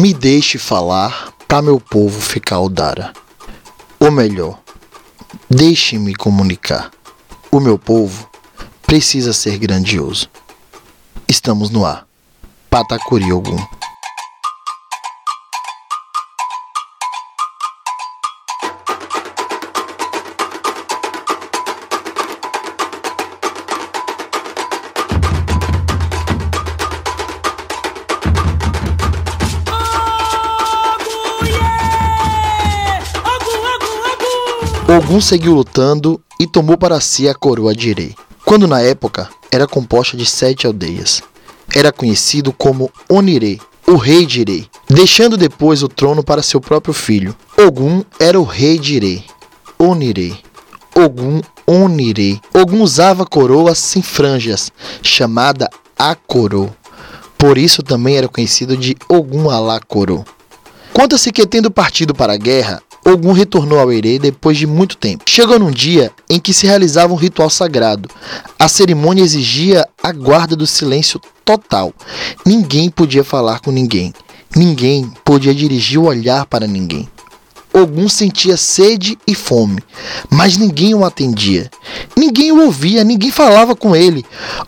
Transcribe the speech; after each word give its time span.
Me 0.00 0.14
deixe 0.14 0.56
falar 0.56 1.30
para 1.46 1.60
meu 1.60 1.78
povo 1.78 2.22
ficar 2.22 2.58
odara. 2.58 3.12
Ou 3.98 4.10
melhor, 4.10 4.58
deixe-me 5.50 6.14
comunicar. 6.14 6.90
O 7.52 7.60
meu 7.60 7.78
povo 7.78 8.26
precisa 8.80 9.34
ser 9.34 9.58
grandioso. 9.58 10.26
Estamos 11.28 11.68
no 11.68 11.84
ar. 11.84 12.06
Patacuri 12.70 13.30
Ogum. 13.30 13.58
Ogum 35.10 35.20
seguiu 35.20 35.54
lutando 35.54 36.20
e 36.38 36.46
tomou 36.46 36.78
para 36.78 37.00
si 37.00 37.28
a 37.28 37.34
coroa 37.34 37.74
de 37.74 37.88
Irei, 37.88 38.14
quando 38.44 38.68
na 38.68 38.80
época 38.80 39.28
era 39.50 39.66
composta 39.66 40.16
de 40.16 40.24
sete 40.24 40.68
aldeias. 40.68 41.20
Era 41.74 41.90
conhecido 41.90 42.52
como 42.52 42.88
Onirei, 43.08 43.60
o 43.88 43.96
rei 43.96 44.24
de 44.24 44.42
Irei, 44.42 44.68
deixando 44.88 45.36
depois 45.36 45.82
o 45.82 45.88
trono 45.88 46.22
para 46.22 46.44
seu 46.44 46.60
próprio 46.60 46.94
filho. 46.94 47.34
Ogum 47.58 48.04
era 48.20 48.38
o 48.38 48.44
rei 48.44 48.78
de 48.78 48.94
Irei, 48.94 49.24
Onirei. 49.76 50.38
Ogum 50.94 51.40
Onirei. 51.66 52.40
Ogum 52.54 52.80
usava 52.80 53.26
coroa 53.26 53.74
sem 53.74 54.02
franjas, 54.02 54.70
chamada 55.02 55.68
Akoro. 55.98 56.72
Por 57.36 57.58
isso 57.58 57.82
também 57.82 58.16
era 58.16 58.28
conhecido 58.28 58.76
de 58.76 58.94
Ogum 59.08 59.50
Alakoro. 59.50 60.24
Conta-se 60.92 61.32
que, 61.32 61.46
tendo 61.46 61.70
partido 61.70 62.14
para 62.14 62.32
a 62.32 62.36
guerra, 62.36 62.82
Ogum 63.04 63.32
retornou 63.32 63.78
ao 63.78 63.90
Ere 63.92 64.18
depois 64.18 64.58
de 64.58 64.66
muito 64.66 64.96
tempo. 64.96 65.24
Chegou 65.26 65.58
num 65.58 65.70
dia 65.70 66.10
em 66.28 66.38
que 66.38 66.52
se 66.52 66.66
realizava 66.66 67.12
um 67.12 67.16
ritual 67.16 67.48
sagrado. 67.48 68.08
A 68.58 68.68
cerimônia 68.68 69.22
exigia 69.22 69.86
a 70.02 70.12
guarda 70.12 70.54
do 70.54 70.66
silêncio 70.66 71.20
total. 71.44 71.94
Ninguém 72.44 72.90
podia 72.90 73.24
falar 73.24 73.60
com 73.60 73.70
ninguém. 73.70 74.12
Ninguém 74.54 75.10
podia 75.24 75.54
dirigir 75.54 75.98
o 75.98 76.04
olhar 76.04 76.44
para 76.44 76.66
ninguém. 76.66 77.08
Ogum 77.72 78.08
sentia 78.08 78.56
sede 78.56 79.16
e 79.26 79.34
fome, 79.34 79.78
mas 80.28 80.56
ninguém 80.56 80.92
o 80.94 81.04
atendia. 81.04 81.70
Ninguém 82.16 82.50
o 82.50 82.64
ouvia, 82.64 83.04
ninguém 83.04 83.30
falava 83.30 83.76
com 83.76 83.94
ele. 83.94 84.24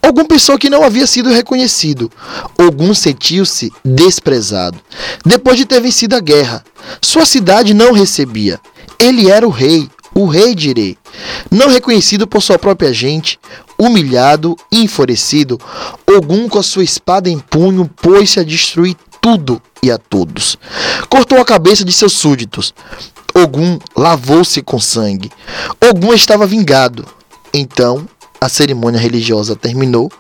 Ogum 0.07 0.25
pensou 0.25 0.57
que 0.57 0.71
não 0.71 0.85
havia 0.85 1.07
sido 1.07 1.31
reconhecido. 1.31 2.11
Ogum 2.57 2.95
sentiu-se 2.95 3.73
desprezado. 3.85 4.79
Depois 5.27 5.57
de 5.57 5.67
ter 5.67 5.81
vencido 5.81 6.15
a 6.15 6.21
guerra, 6.21 6.65
sua 7.01 7.27
cidade 7.27 7.75
não 7.75 7.93
recebia. 7.93 8.61
Ele 8.99 9.29
era 9.29 9.47
o 9.47 9.51
rei, 9.51 9.91
o 10.15 10.27
rei 10.27 10.55
de 10.55 10.71
Irei. 10.71 10.99
Não 11.51 11.69
reconhecido 11.69 12.27
por 12.27 12.41
sua 12.41 12.59
própria 12.59 12.93
gente, 12.93 13.39
humilhado 13.77 14.57
e 14.71 14.81
enfurecido, 14.83 15.61
Ogum 16.07 16.49
com 16.49 16.59
a 16.59 16.63
sua 16.63 16.85
espada 16.85 17.29
em 17.29 17.39
punho 17.39 17.91
pôs-se 18.01 18.39
a 18.39 18.45
destruir 18.45 18.97
tudo 19.23 19.63
e 19.81 19.91
a 19.91 19.97
todos. 19.97 20.59
Cortou 21.09 21.41
a 21.41 21.45
cabeça 21.45 21.85
de 21.85 21.93
seus 21.93 22.13
súditos. 22.13 22.75
Ogum 23.33 23.79
lavou-se 23.97 24.61
com 24.61 24.81
sangue. 24.81 25.31
Ogum 25.89 26.13
estava 26.13 26.45
vingado. 26.45 27.07
Então, 27.55 28.07
a 28.43 28.49
cerimônia 28.49 28.99
religiosa 28.99 29.55
terminou 29.55 30.11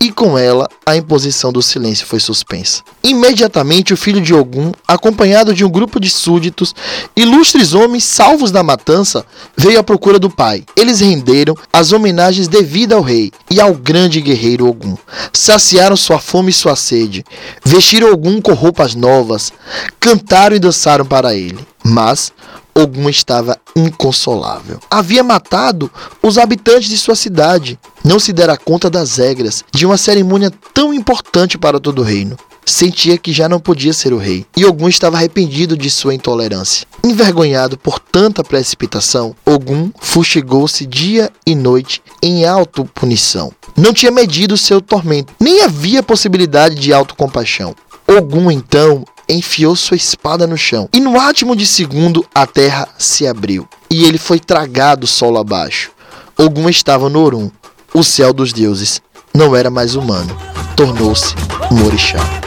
e 0.00 0.10
com 0.10 0.38
ela 0.38 0.66
a 0.86 0.96
imposição 0.96 1.52
do 1.52 1.60
silêncio 1.60 2.06
foi 2.06 2.18
suspensa. 2.18 2.82
Imediatamente 3.02 3.92
o 3.92 3.96
filho 3.96 4.20
de 4.20 4.32
Ogum, 4.32 4.72
acompanhado 4.88 5.52
de 5.52 5.62
um 5.62 5.68
grupo 5.68 6.00
de 6.00 6.08
súditos, 6.08 6.74
ilustres 7.14 7.74
homens 7.74 8.04
salvos 8.04 8.50
da 8.50 8.62
matança, 8.62 9.26
veio 9.54 9.78
à 9.78 9.82
procura 9.82 10.18
do 10.18 10.30
pai. 10.30 10.64
Eles 10.74 11.00
renderam 11.00 11.54
as 11.70 11.92
homenagens 11.92 12.48
devidas 12.48 12.96
ao 12.96 13.04
rei 13.04 13.30
e 13.50 13.60
ao 13.60 13.74
grande 13.74 14.22
guerreiro 14.22 14.66
Ogum. 14.66 14.96
Saciaram 15.30 15.96
sua 15.96 16.18
fome 16.18 16.50
e 16.50 16.54
sua 16.54 16.76
sede, 16.76 17.24
vestiram 17.62 18.10
Ogum 18.10 18.40
com 18.40 18.54
roupas 18.54 18.94
novas, 18.94 19.52
cantaram 20.00 20.56
e 20.56 20.60
dançaram 20.60 21.04
para 21.04 21.34
ele. 21.34 21.58
Mas 21.84 22.32
Ogum 22.76 23.08
estava 23.08 23.58
inconsolável. 23.74 24.78
Havia 24.90 25.24
matado 25.24 25.90
os 26.22 26.36
habitantes 26.36 26.90
de 26.90 26.98
sua 26.98 27.14
cidade. 27.16 27.78
Não 28.04 28.20
se 28.20 28.34
dera 28.34 28.58
conta 28.58 28.90
das 28.90 29.16
regras 29.16 29.64
de 29.72 29.86
uma 29.86 29.96
cerimônia 29.96 30.52
tão 30.74 30.92
importante 30.92 31.56
para 31.56 31.80
todo 31.80 32.00
o 32.00 32.04
reino. 32.04 32.36
Sentia 32.66 33.16
que 33.16 33.32
já 33.32 33.48
não 33.48 33.60
podia 33.60 33.92
ser 33.92 34.12
o 34.12 34.18
rei, 34.18 34.44
e 34.56 34.66
Ogum 34.66 34.88
estava 34.88 35.16
arrependido 35.16 35.76
de 35.76 35.88
sua 35.88 36.12
intolerância. 36.12 36.84
Envergonhado 37.02 37.78
por 37.78 38.00
tanta 38.00 38.42
precipitação, 38.42 39.36
Ogum 39.46 39.90
fustigou-se 40.00 40.84
dia 40.84 41.30
e 41.46 41.54
noite 41.54 42.02
em 42.20 42.44
autopunição. 42.44 43.52
Não 43.76 43.94
tinha 43.94 44.10
medido 44.10 44.56
seu 44.56 44.80
tormento, 44.80 45.32
nem 45.40 45.62
havia 45.62 46.02
possibilidade 46.02 46.74
de 46.74 46.92
autocompaixão. 46.92 47.74
Ogum 48.06 48.50
então 48.50 49.04
enfiou 49.28 49.74
sua 49.74 49.96
espada 49.96 50.46
no 50.46 50.56
chão, 50.56 50.88
e 50.92 51.00
no 51.00 51.18
átimo 51.18 51.56
de 51.56 51.66
segundo 51.66 52.26
a 52.34 52.46
terra 52.46 52.88
se 52.98 53.26
abriu, 53.26 53.68
e 53.90 54.04
ele 54.04 54.18
foi 54.18 54.38
tragado 54.38 55.06
solo 55.06 55.38
abaixo. 55.38 55.90
Ogum 56.36 56.68
estava 56.68 57.08
no 57.08 57.20
Orum, 57.20 57.50
o 57.94 58.04
céu 58.04 58.32
dos 58.32 58.52
deuses. 58.52 59.00
Não 59.34 59.54
era 59.54 59.70
mais 59.70 59.94
humano, 59.94 60.36
tornou-se 60.76 61.34
um 61.70 61.84
orixá. 61.84 62.45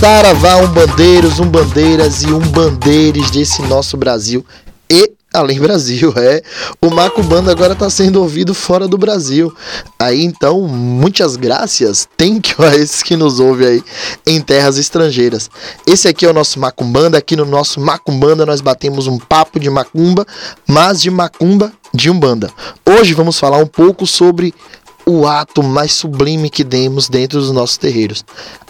Saravá, 0.00 0.56
umbandeiros, 0.56 1.40
umbandeiras 1.40 2.22
e 2.22 2.32
umbandeires 2.32 3.30
desse 3.30 3.60
nosso 3.60 3.98
Brasil 3.98 4.42
e 4.88 5.12
além 5.30 5.60
Brasil, 5.60 6.10
é. 6.16 6.42
O 6.80 6.88
Macumbanda 6.88 7.52
agora 7.52 7.74
está 7.74 7.90
sendo 7.90 8.22
ouvido 8.22 8.54
fora 8.54 8.88
do 8.88 8.96
Brasil. 8.96 9.54
Aí 9.98 10.24
então, 10.24 10.62
muitas 10.62 11.36
graças 11.36 12.08
tem 12.16 12.40
que 12.40 12.54
a 12.64 12.74
esses 12.74 13.02
que 13.02 13.14
nos 13.14 13.40
ouvem 13.40 13.68
aí 13.68 13.84
em 14.26 14.40
terras 14.40 14.78
estrangeiras. 14.78 15.50
Esse 15.86 16.08
aqui 16.08 16.24
é 16.24 16.30
o 16.30 16.34
nosso 16.34 16.58
Macumbanda. 16.58 17.18
Aqui 17.18 17.36
no 17.36 17.44
nosso 17.44 17.78
Macumbanda 17.78 18.46
nós 18.46 18.62
batemos 18.62 19.06
um 19.06 19.18
papo 19.18 19.60
de 19.60 19.68
macumba, 19.68 20.26
mas 20.66 21.02
de 21.02 21.10
macumba 21.10 21.70
de 21.92 22.08
umbanda. 22.08 22.50
Hoje 22.88 23.12
vamos 23.12 23.38
falar 23.38 23.58
um 23.58 23.66
pouco 23.66 24.06
sobre 24.06 24.54
o 25.04 25.26
ato 25.26 25.62
mais 25.62 25.92
sublime 25.92 26.48
que 26.48 26.62
demos 26.62 27.08
dentro 27.08 27.40
dos 27.40 27.50
nossos 27.50 27.76
terreiros, 27.76 28.24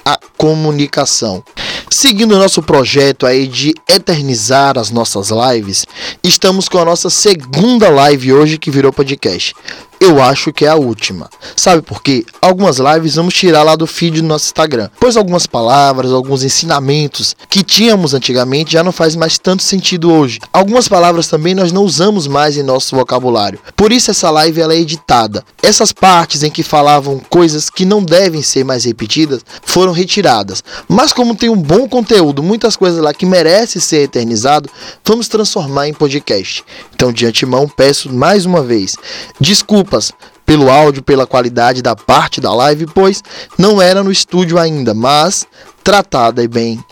a 0.05 0.19
comunicação. 0.37 1.43
Seguindo 1.91 2.35
o 2.35 2.39
nosso 2.39 2.63
projeto 2.63 3.27
aí 3.27 3.47
de 3.47 3.75
eternizar 3.89 4.79
as 4.79 4.91
nossas 4.91 5.31
lives, 5.31 5.85
estamos 6.23 6.69
com 6.69 6.79
a 6.79 6.85
nossa 6.85 7.11
segunda 7.11 7.89
live 7.89 8.33
hoje 8.33 8.59
que 8.59 8.71
virou 8.71 8.93
podcast 8.93 9.55
eu 10.01 10.21
acho 10.21 10.51
que 10.51 10.65
é 10.65 10.69
a 10.69 10.77
última. 10.77 11.29
Sabe 11.55 11.83
por 11.83 12.03
quê? 12.03 12.25
Algumas 12.41 12.79
lives 12.79 13.17
vamos 13.17 13.35
tirar 13.35 13.63
lá 13.63 13.77
do 13.77 13.87
feed 13.87 14.23
do 14.23 14.27
nosso 14.27 14.47
Instagram, 14.47 14.89
pois 14.99 15.15
algumas 15.15 15.47
palavras, 15.47 16.11
alguns 16.11 16.43
ensinamentos 16.43 17.37
que 17.51 17.63
tínhamos 17.63 18.15
antigamente 18.15 18.73
já 18.73 18.83
não 18.83 18.93
faz 18.93 19.15
mais 19.15 19.37
tanto 19.37 19.63
sentido 19.63 20.11
hoje. 20.11 20.39
Algumas 20.51 20.89
palavras 20.89 21.29
também 21.29 21.55
nós 21.55 21.71
não 21.71 21.85
usamos 21.85 22.27
mais 22.27 22.57
em 22.57 22.63
nosso 22.63 22.97
vocabulário. 22.97 23.59
Por 23.77 23.93
isso 23.93 24.11
essa 24.11 24.31
live 24.31 24.63
ela 24.63 24.73
é 24.73 24.79
editada. 24.79 25.45
Essas 25.63 25.93
partes 25.93 26.43
em 26.43 26.51
que 26.51 26.63
falavam 26.63 27.21
coisas 27.29 27.69
que 27.69 27.85
não 27.85 28.03
devem 28.03 28.41
ser 28.41 28.65
mais 28.65 28.87
repetidas 28.87 29.45
foram 29.63 29.90
retiradas. 29.93 30.63
Mas 30.89 31.13
como 31.13 31.35
tem 31.35 31.49
um 31.49 31.57
bom 31.57 31.89
conteúdo, 31.89 32.43
muitas 32.43 32.77
coisas 32.77 33.01
lá 33.03 33.13
que 33.13 33.27
merecem 33.27 33.81
ser 33.81 34.03
eternizado, 34.03 34.69
vamos 35.05 35.29
transformar 35.29 35.89
em 35.89 35.95
podcast. 35.95 36.65
Então 36.95 37.13
de 37.13 37.27
antemão 37.27 37.69
peço 37.69 38.13
mais 38.13 38.47
uma 38.47 38.63
vez, 38.63 38.97
desculpa 39.41 39.81
desculpas 39.81 40.13
pelo 40.45 40.69
áudio, 40.69 41.01
pela 41.01 41.29
qualidade 41.29 41.81
da 41.81 41.95
parte 41.95 42.41
da 42.41 42.53
live, 42.53 42.87
pois 42.87 43.23
não 43.57 43.81
era 43.81 44.03
no 44.03 44.11
estúdio 44.11 44.59
ainda, 44.59 44.93
mas 44.93 45.47
tratada 45.83 46.43
e 46.43 46.49
bem 46.49 46.83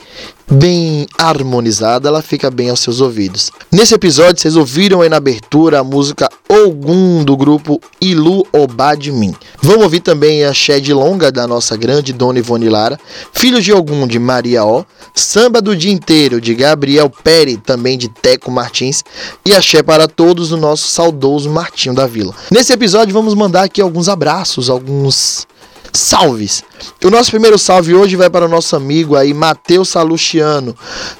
bem 0.50 1.06
harmonizada, 1.18 2.08
ela 2.08 2.22
fica 2.22 2.50
bem 2.50 2.70
aos 2.70 2.80
seus 2.80 3.00
ouvidos. 3.00 3.50
Nesse 3.70 3.94
episódio, 3.94 4.40
vocês 4.40 4.56
ouviram 4.56 5.02
aí 5.02 5.08
na 5.08 5.18
abertura 5.18 5.80
a 5.80 5.84
música 5.84 6.28
Ogum 6.48 7.22
do 7.22 7.36
grupo 7.36 7.80
Ilu 8.00 8.46
Obadmin. 8.52 9.34
Vamos 9.60 9.82
ouvir 9.82 10.00
também 10.00 10.44
a 10.44 10.54
Shed 10.54 10.92
Longa 10.92 11.30
da 11.30 11.46
nossa 11.46 11.76
grande 11.76 12.12
Dona 12.12 12.38
Ivone 12.38 12.68
Lara, 12.68 12.98
Filho 13.32 13.60
de 13.60 13.72
Ogum 13.72 14.06
de 14.06 14.18
Maria 14.18 14.64
O, 14.64 14.86
Samba 15.14 15.60
do 15.60 15.76
Dia 15.76 15.92
Inteiro 15.92 16.40
de 16.40 16.54
Gabriel 16.54 17.10
Peri, 17.10 17.58
também 17.58 17.98
de 17.98 18.08
Teco 18.08 18.50
Martins, 18.50 19.04
e 19.44 19.54
Axé 19.54 19.82
para 19.82 20.08
todos 20.08 20.48
do 20.48 20.56
nosso 20.56 20.88
saudoso 20.88 21.50
Martinho 21.50 21.94
da 21.94 22.06
Vila. 22.06 22.34
Nesse 22.50 22.72
episódio, 22.72 23.12
vamos 23.12 23.34
mandar 23.34 23.64
aqui 23.64 23.82
alguns 23.82 24.08
abraços, 24.08 24.70
alguns 24.70 25.46
salves. 25.92 26.62
O 27.04 27.10
nosso 27.10 27.30
primeiro 27.30 27.58
salve 27.58 27.94
hoje 27.94 28.16
vai 28.16 28.28
para 28.28 28.44
o 28.44 28.48
nosso 28.48 28.76
amigo 28.76 29.16
aí, 29.16 29.32
Matheus 29.32 29.88
Salustiano, 29.88 30.76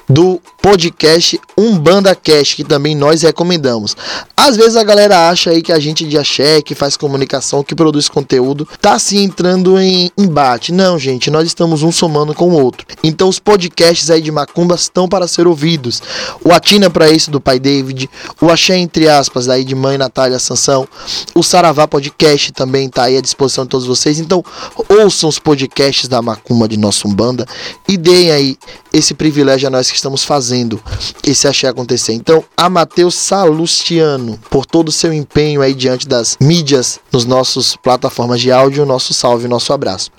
do 0.08 0.40
podcast 0.60 1.40
Umbanda 1.56 2.14
Cash, 2.14 2.55
que 2.55 2.64
também 2.64 2.94
nós 2.94 3.22
recomendamos. 3.22 3.96
Às 4.37 4.56
vezes 4.56 4.76
a 4.76 4.84
galera 4.84 5.28
acha 5.28 5.50
aí 5.50 5.62
que 5.62 5.72
a 5.72 5.78
gente 5.78 6.05
de 6.05 6.19
axé, 6.19 6.60
que 6.60 6.75
faz 6.75 6.96
comunicação, 6.96 7.62
que 7.62 7.75
produz 7.75 8.08
conteúdo, 8.08 8.69
tá 8.81 8.99
se 8.99 9.19
entrando 9.19 9.78
em 9.78 10.10
embate. 10.16 10.72
Não, 10.72 10.99
gente, 10.99 11.31
nós 11.31 11.46
estamos 11.46 11.82
um 11.82 11.90
somando 11.90 12.34
com 12.34 12.50
o 12.50 12.62
outro. 12.62 12.87
Então 13.02 13.28
os 13.28 13.38
podcasts 13.38 14.10
aí 14.10 14.20
de 14.20 14.31
Macumba 14.31 14.75
estão 14.75 15.08
para 15.08 15.26
ser 15.28 15.46
ouvidos. 15.46 16.02
O 16.44 16.52
Atina 16.52 16.90
para 16.90 17.10
isso 17.10 17.31
do 17.31 17.40
pai 17.40 17.58
David, 17.58 18.10
o 18.40 18.50
Axé 18.50 18.76
entre 18.76 19.08
aspas 19.08 19.49
aí 19.49 19.64
de 19.64 19.75
mãe 19.75 19.96
Natália 19.96 20.38
Sansão, 20.38 20.87
o 21.34 21.43
Saravá 21.43 21.87
Podcast 21.87 22.52
também 22.52 22.88
tá 22.88 23.05
aí 23.05 23.16
à 23.16 23.20
disposição 23.20 23.64
de 23.64 23.70
todos 23.70 23.87
vocês. 23.87 24.19
Então 24.19 24.44
ouçam 24.88 25.28
os 25.28 25.38
podcasts 25.49 26.06
da 26.06 26.21
Macumba 26.21 26.69
de 26.69 26.77
nossa 26.77 27.09
Umbanda 27.09 27.47
e 27.89 27.97
deem 27.97 28.31
aí 28.31 28.59
esse 28.93 29.15
privilégio 29.15 29.67
a 29.67 29.71
nós 29.71 29.91
que 29.91 29.97
estamos 29.97 30.23
fazendo 30.23 30.79
esse 31.27 31.49
axé 31.49 31.69
acontecer. 31.69 32.12
Então, 32.12 32.45
a 32.55 32.69
Matheus 32.69 33.15
Salustiano, 33.15 34.39
por 34.50 34.67
todo 34.67 34.89
o 34.89 34.93
seu 34.93 35.11
empenho 35.11 35.62
aí 35.62 35.73
diante 35.73 36.06
das 36.06 36.37
mídias, 36.39 37.00
nos 37.11 37.25
nossos 37.25 37.77
plataformas 37.77 38.43
de 38.43 38.53
áudio, 38.53 38.85
nosso 38.85 39.15
salve, 39.15 39.49
nosso 39.49 39.73
abraço. 39.73 40.11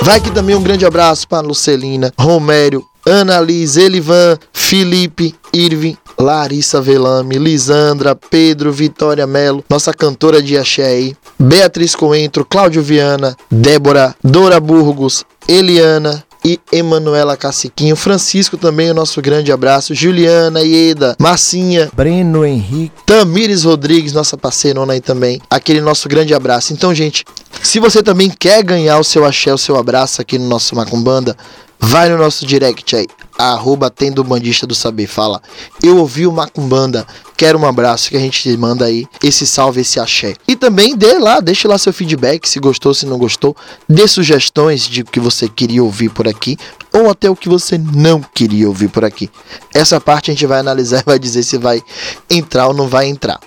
Vai 0.00 0.16
aqui 0.16 0.30
também 0.30 0.56
um 0.56 0.62
grande 0.62 0.86
abraço 0.86 1.28
para 1.28 1.46
Lucelina, 1.46 2.10
Romério, 2.18 2.82
Ana 3.04 3.40
Liz, 3.40 3.76
Elivan, 3.76 4.38
Felipe, 4.54 5.34
Irving, 5.52 5.98
Larissa 6.18 6.80
Velame, 6.80 7.38
Lisandra, 7.38 8.14
Pedro, 8.14 8.72
Vitória 8.72 9.26
Melo, 9.26 9.64
nossa 9.68 9.92
cantora 9.92 10.42
de 10.42 10.58
axé 10.58 10.84
aí, 10.84 11.16
Beatriz 11.38 11.94
Coentro, 11.94 12.44
Cláudio 12.44 12.82
Viana, 12.82 13.36
Débora, 13.50 14.14
Dora 14.22 14.58
Burgos, 14.58 15.24
Eliana, 15.46 16.24
e 16.44 16.58
Emanuela 16.72 17.36
Caciquinho, 17.36 17.96
Francisco 17.96 18.56
também, 18.56 18.90
o 18.90 18.94
nosso 18.94 19.20
grande 19.20 19.52
abraço, 19.52 19.94
Juliana, 19.94 20.62
Ieda, 20.62 21.16
Marcinha, 21.18 21.90
Breno 21.94 22.44
Henrique, 22.44 22.94
Tamires 23.04 23.64
Rodrigues, 23.64 24.12
nossa 24.12 24.36
parceirona 24.36 24.92
aí 24.92 25.00
também, 25.00 25.40
aquele 25.50 25.80
nosso 25.80 26.08
grande 26.08 26.32
abraço. 26.32 26.72
Então, 26.72 26.94
gente, 26.94 27.24
se 27.62 27.80
você 27.80 28.02
também 28.02 28.30
quer 28.30 28.62
ganhar 28.62 28.98
o 28.98 29.04
seu 29.04 29.24
axé, 29.24 29.52
o 29.52 29.58
seu 29.58 29.76
abraço 29.76 30.20
aqui 30.20 30.38
no 30.38 30.48
nosso 30.48 30.74
Macumbanda, 30.74 31.36
vai 31.80 32.08
no 32.08 32.18
nosso 32.18 32.46
direct 32.46 32.96
aí, 32.96 33.06
arroba 33.38 33.90
tendo 33.90 34.24
bandista 34.24 34.66
do 34.66 34.74
saber, 34.74 35.06
fala, 35.06 35.40
eu 35.82 35.98
ouvi 35.98 36.26
o 36.26 36.32
Macumbanda, 36.32 37.06
quero 37.36 37.58
um 37.58 37.66
abraço 37.66 38.10
que 38.10 38.16
a 38.16 38.20
gente 38.20 38.56
manda 38.56 38.84
aí 38.84 39.06
esse 39.22 39.46
salve, 39.46 39.80
esse 39.80 40.00
axé. 40.00 40.34
E 40.46 40.56
também 40.56 40.96
dê 40.96 41.18
lá, 41.18 41.40
deixe 41.40 41.68
lá 41.68 41.78
seu 41.78 41.92
feedback, 41.92 42.48
se 42.48 42.58
gostou, 42.58 42.92
se 42.92 43.06
não 43.06 43.18
gostou, 43.18 43.56
dê 43.88 44.08
sugestões 44.08 44.88
de 44.88 45.02
o 45.02 45.04
que 45.04 45.20
você 45.20 45.48
queria 45.48 45.82
ouvir 45.82 46.08
por 46.08 46.26
aqui, 46.26 46.56
ou 46.92 47.08
até 47.10 47.30
o 47.30 47.36
que 47.36 47.48
você 47.48 47.78
não 47.78 48.20
queria 48.20 48.66
ouvir 48.66 48.88
por 48.88 49.04
aqui. 49.04 49.30
Essa 49.72 50.00
parte 50.00 50.30
a 50.30 50.34
gente 50.34 50.46
vai 50.46 50.58
analisar 50.58 51.00
e 51.00 51.04
vai 51.06 51.18
dizer 51.18 51.42
se 51.42 51.58
vai 51.58 51.82
entrar 52.28 52.66
ou 52.68 52.74
não 52.74 52.88
vai 52.88 53.06
entrar. 53.06 53.38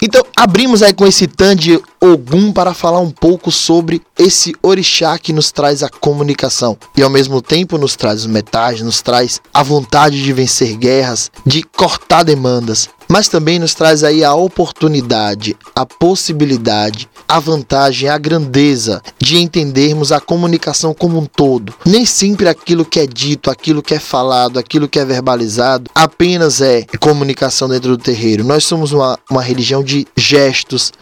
Então, 0.00 0.24
abrimos 0.36 0.82
aí 0.82 0.92
com 0.92 1.06
esse 1.06 1.26
Tande 1.26 1.80
Ogum 2.00 2.52
para 2.52 2.74
falar 2.74 3.00
um 3.00 3.10
pouco 3.10 3.50
sobre 3.50 4.02
esse 4.18 4.54
orixá 4.62 5.18
que 5.18 5.32
nos 5.32 5.50
traz 5.50 5.82
a 5.82 5.88
comunicação. 5.88 6.76
E 6.96 7.02
ao 7.02 7.10
mesmo 7.10 7.40
tempo 7.40 7.78
nos 7.78 7.96
traz 7.96 8.20
os 8.20 8.26
metais, 8.26 8.80
nos 8.82 9.00
traz 9.00 9.40
a 9.52 9.62
vontade 9.62 10.22
de 10.22 10.32
vencer 10.32 10.76
guerras, 10.76 11.30
de 11.46 11.62
cortar 11.62 12.22
demandas, 12.22 12.88
mas 13.08 13.28
também 13.28 13.58
nos 13.58 13.74
traz 13.74 14.02
aí 14.02 14.24
a 14.24 14.34
oportunidade, 14.34 15.56
a 15.74 15.84
possibilidade, 15.86 17.08
a 17.28 17.38
vantagem, 17.40 18.08
a 18.08 18.18
grandeza 18.18 19.02
de 19.18 19.38
entendermos 19.38 20.12
a 20.12 20.20
comunicação 20.20 20.94
como 20.94 21.18
um 21.18 21.26
todo. 21.26 21.74
Nem 21.84 22.04
sempre 22.04 22.48
aquilo 22.48 22.84
que 22.84 23.00
é 23.00 23.06
dito, 23.06 23.50
aquilo 23.50 23.82
que 23.82 23.94
é 23.94 23.98
falado, 23.98 24.58
aquilo 24.58 24.88
que 24.88 24.98
é 24.98 25.04
verbalizado 25.04 25.90
apenas 25.94 26.60
é 26.60 26.84
comunicação 27.00 27.68
dentro 27.68 27.96
do 27.96 28.02
terreiro. 28.02 28.44
Nós 28.44 28.64
somos 28.64 28.92
uma, 28.92 29.18
uma 29.30 29.42
religião 29.42 29.82
de 29.82 30.06
gestos, 30.16 30.92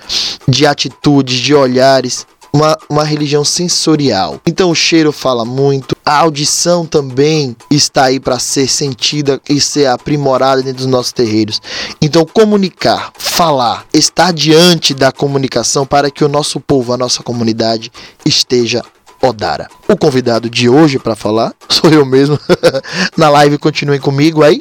de 0.49 0.67
atitudes, 0.67 1.39
de 1.39 1.55
olhares 1.55 2.27
uma, 2.53 2.77
uma 2.89 3.05
religião 3.05 3.45
sensorial. 3.45 4.41
Então 4.47 4.71
o 4.71 4.75
cheiro 4.75 5.11
fala 5.11 5.45
muito, 5.45 5.97
a 6.05 6.19
audição 6.19 6.85
também 6.85 7.57
está 7.71 8.05
aí 8.05 8.21
para 8.21 8.39
ser 8.39 8.69
sentida 8.69 9.41
e 9.49 9.61
ser 9.61 9.87
aprimorada 9.87 10.63
dentro 10.63 10.79
dos 10.79 10.87
nossos 10.87 11.13
terreiros. 11.13 11.61
Então 12.01 12.27
comunicar, 12.27 13.13
falar, 13.19 13.87
estar 13.93 14.33
diante 14.33 14.93
da 14.93 15.11
comunicação 15.11 15.87
para 15.87 16.11
que 16.11 16.25
o 16.25 16.29
nosso 16.29 16.61
povo, 16.61 16.93
a 16.93 16.99
nossa 16.99 17.23
comunidade 17.23 17.91
esteja 18.25 18.83
Odara. 19.23 19.69
O 19.87 19.97
convidado 19.97 20.51
de 20.51 20.69
hoje 20.69 20.99
para 20.99 21.15
falar 21.15 21.55
sou 21.69 21.91
eu 21.91 22.05
mesmo. 22.05 22.39
Na 23.17 23.29
live 23.29 23.57
continuem 23.57 24.01
comigo 24.01 24.43
aí. 24.43 24.61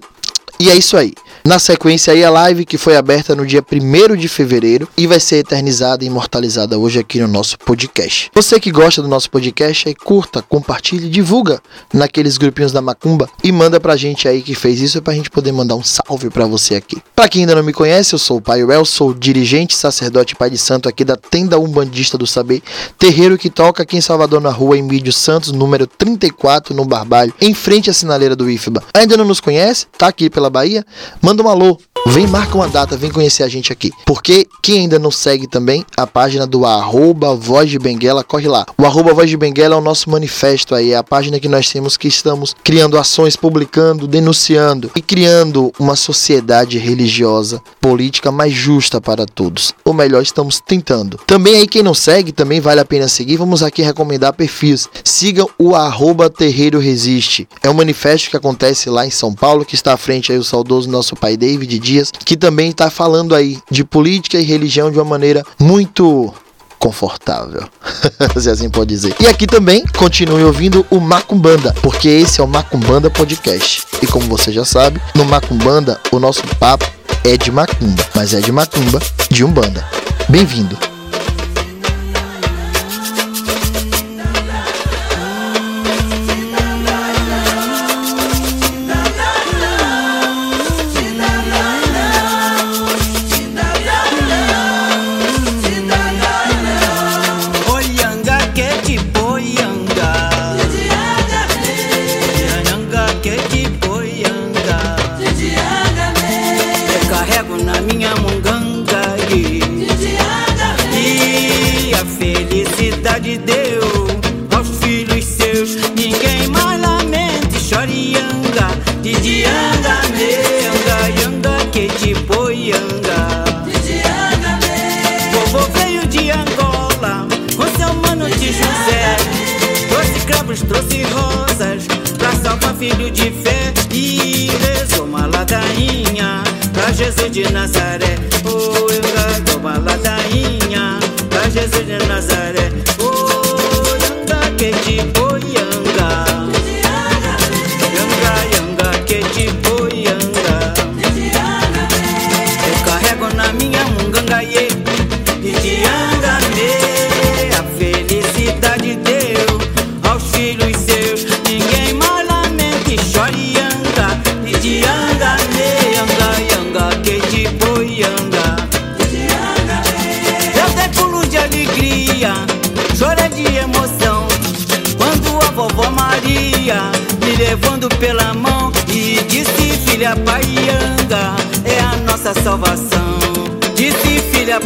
E 0.61 0.69
é 0.69 0.75
isso 0.75 0.95
aí. 0.95 1.15
Na 1.43 1.57
sequência 1.57 2.13
aí 2.13 2.23
a 2.23 2.29
live 2.29 2.65
que 2.65 2.77
foi 2.77 2.95
aberta 2.95 3.35
no 3.35 3.47
dia 3.47 3.65
1 3.67 4.15
de 4.15 4.27
fevereiro 4.27 4.87
e 4.95 5.07
vai 5.07 5.19
ser 5.19 5.37
eternizada 5.37 6.03
e 6.03 6.07
imortalizada 6.07 6.77
hoje 6.77 6.99
aqui 6.99 7.19
no 7.19 7.27
nosso 7.27 7.57
podcast. 7.57 8.29
Você 8.31 8.59
que 8.59 8.69
gosta 8.69 9.01
do 9.01 9.07
nosso 9.07 9.27
podcast 9.31 9.87
aí 9.87 9.95
curta, 9.95 10.43
compartilhe, 10.43 11.09
divulga 11.09 11.59
naqueles 11.91 12.37
grupinhos 12.37 12.71
da 12.71 12.79
Macumba 12.79 13.27
e 13.43 13.51
manda 13.51 13.79
pra 13.79 13.97
gente 13.97 14.27
aí 14.27 14.43
que 14.43 14.53
fez 14.53 14.79
isso 14.81 15.01
pra 15.01 15.15
gente 15.15 15.31
poder 15.31 15.51
mandar 15.51 15.73
um 15.73 15.83
salve 15.83 16.29
pra 16.29 16.45
você 16.45 16.75
aqui. 16.75 17.01
Pra 17.15 17.27
quem 17.27 17.41
ainda 17.41 17.55
não 17.55 17.63
me 17.63 17.73
conhece, 17.73 18.13
eu 18.13 18.19
sou 18.19 18.37
o 18.37 18.41
Pai 18.41 18.63
Well, 18.63 18.85
sou 18.85 19.15
dirigente, 19.15 19.75
sacerdote 19.75 20.35
pai 20.35 20.51
de 20.51 20.59
santo 20.59 20.87
aqui 20.87 21.03
da 21.03 21.15
Tenda 21.15 21.59
Umbandista 21.59 22.19
do 22.19 22.27
Saber, 22.27 22.61
terreiro 22.99 23.35
que 23.35 23.49
toca 23.49 23.81
aqui 23.81 23.97
em 23.97 24.01
Salvador 24.01 24.39
na 24.39 24.51
rua 24.51 24.77
Emílio 24.77 25.11
Santos, 25.11 25.51
número 25.51 25.87
34 25.87 26.75
no 26.75 26.85
Barbalho, 26.85 27.33
em 27.41 27.55
frente 27.55 27.89
à 27.89 27.93
sinaleira 27.93 28.35
do 28.35 28.47
IFBA. 28.47 28.83
Ainda 28.93 29.17
não 29.17 29.25
nos 29.25 29.39
conhece? 29.39 29.87
Tá 29.97 30.05
aqui 30.05 30.29
pela 30.29 30.50
Bahia, 30.51 30.85
manda 31.21 31.41
um 31.41 31.49
alô. 31.49 31.79
Vem, 32.07 32.25
marca 32.25 32.55
uma 32.55 32.67
data, 32.67 32.97
vem 32.97 33.11
conhecer 33.11 33.43
a 33.43 33.47
gente 33.47 33.71
aqui. 33.71 33.91
Porque 34.05 34.47
quem 34.61 34.79
ainda 34.79 34.97
não 34.97 35.11
segue 35.11 35.47
também, 35.47 35.85
a 35.95 36.07
página 36.07 36.47
do 36.47 36.65
arroba 36.65 37.35
Voz 37.35 37.69
de 37.69 37.77
Benguela, 37.77 38.23
corre 38.23 38.47
lá. 38.47 38.65
O 38.75 38.85
arroba 38.85 39.13
Voz 39.13 39.29
de 39.29 39.37
Benguela 39.37 39.75
é 39.75 39.77
o 39.77 39.81
nosso 39.81 40.09
manifesto 40.09 40.73
aí, 40.73 40.91
é 40.91 40.97
a 40.97 41.03
página 41.03 41.39
que 41.39 41.47
nós 41.47 41.69
temos 41.69 41.97
que 41.97 42.07
estamos 42.07 42.55
criando 42.63 42.97
ações, 42.97 43.35
publicando, 43.35 44.07
denunciando 44.07 44.91
e 44.95 45.01
criando 45.01 45.71
uma 45.79 45.95
sociedade 45.95 46.79
religiosa, 46.79 47.61
política 47.79 48.31
mais 48.31 48.51
justa 48.51 48.99
para 48.99 49.25
todos. 49.27 49.71
Ou 49.85 49.93
melhor, 49.93 50.23
estamos 50.23 50.59
tentando. 50.59 51.19
Também 51.27 51.55
aí 51.55 51.67
quem 51.67 51.83
não 51.83 51.93
segue, 51.93 52.31
também 52.31 52.59
vale 52.59 52.79
a 52.79 52.85
pena 52.85 53.07
seguir. 53.07 53.37
Vamos 53.37 53.61
aqui 53.61 53.83
recomendar 53.83 54.33
perfis. 54.33 54.89
Sigam 55.03 55.47
o 55.57 55.75
arroba 55.75 56.31
Terreiro 56.31 56.79
Resiste. 56.79 57.47
É 57.61 57.69
um 57.69 57.75
manifesto 57.75 58.31
que 58.31 58.37
acontece 58.37 58.89
lá 58.89 59.05
em 59.05 59.11
São 59.11 59.33
Paulo, 59.33 59.63
que 59.63 59.75
está 59.75 59.93
à 59.93 59.97
frente 59.97 60.31
aí 60.31 60.37
o 60.41 60.45
saudoso 60.45 60.89
nosso 60.89 61.15
pai 61.15 61.37
David 61.37 61.79
Dias, 61.79 62.11
que 62.11 62.35
também 62.35 62.71
está 62.71 62.89
falando 62.89 63.33
aí 63.33 63.59
de 63.69 63.83
política 63.83 64.39
e 64.39 64.43
religião 64.43 64.91
de 64.91 64.97
uma 64.97 65.05
maneira 65.05 65.43
muito 65.59 66.33
confortável, 66.77 67.63
se 68.35 68.49
assim 68.49 68.69
pode 68.69 68.89
dizer. 68.89 69.15
E 69.19 69.27
aqui 69.27 69.45
também 69.45 69.85
continue 69.97 70.43
ouvindo 70.43 70.83
o 70.89 70.99
Macumbanda, 70.99 71.73
porque 71.83 72.09
esse 72.09 72.41
é 72.41 72.43
o 72.43 72.47
Macumbanda 72.47 73.09
Podcast. 73.09 73.83
E 74.01 74.07
como 74.07 74.25
você 74.25 74.51
já 74.51 74.65
sabe, 74.65 74.99
no 75.13 75.23
Macumbanda 75.25 75.99
o 76.11 76.19
nosso 76.19 76.41
papo 76.57 76.89
é 77.23 77.37
de 77.37 77.51
macumba, 77.51 78.03
mas 78.15 78.33
é 78.33 78.41
de 78.41 78.51
macumba 78.51 78.99
de 79.29 79.43
umbanda. 79.43 79.85
Bem-vindo. 80.27 80.90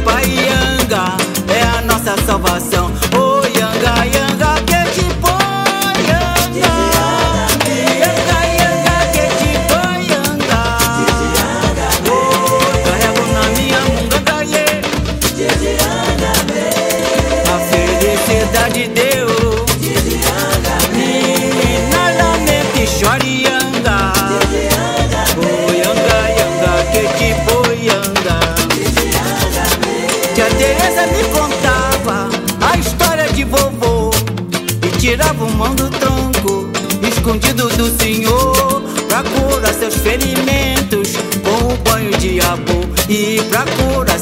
Paianga, 0.03 1.17
é 1.47 1.61
a 1.77 1.81
nossa 1.81 2.15
salvação. 2.25 2.84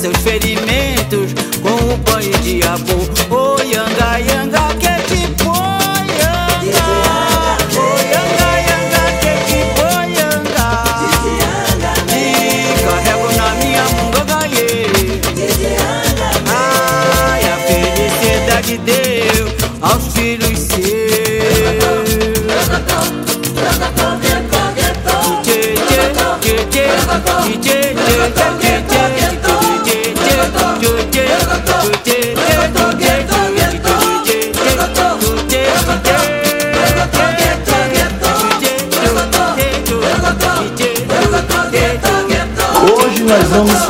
seus 0.03 0.17
feridos. 0.17 0.52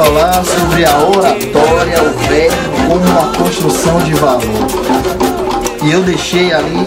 Falar 0.03 0.43
sobre 0.43 0.83
a 0.83 0.98
oratória, 0.98 2.03
o 2.03 2.27
verbo 2.27 2.88
como 2.89 3.05
uma 3.05 3.38
construção 3.38 4.00
de 4.00 4.13
valor. 4.15 4.43
E 5.81 5.91
eu 5.91 6.01
deixei 6.03 6.51
ali 6.51 6.86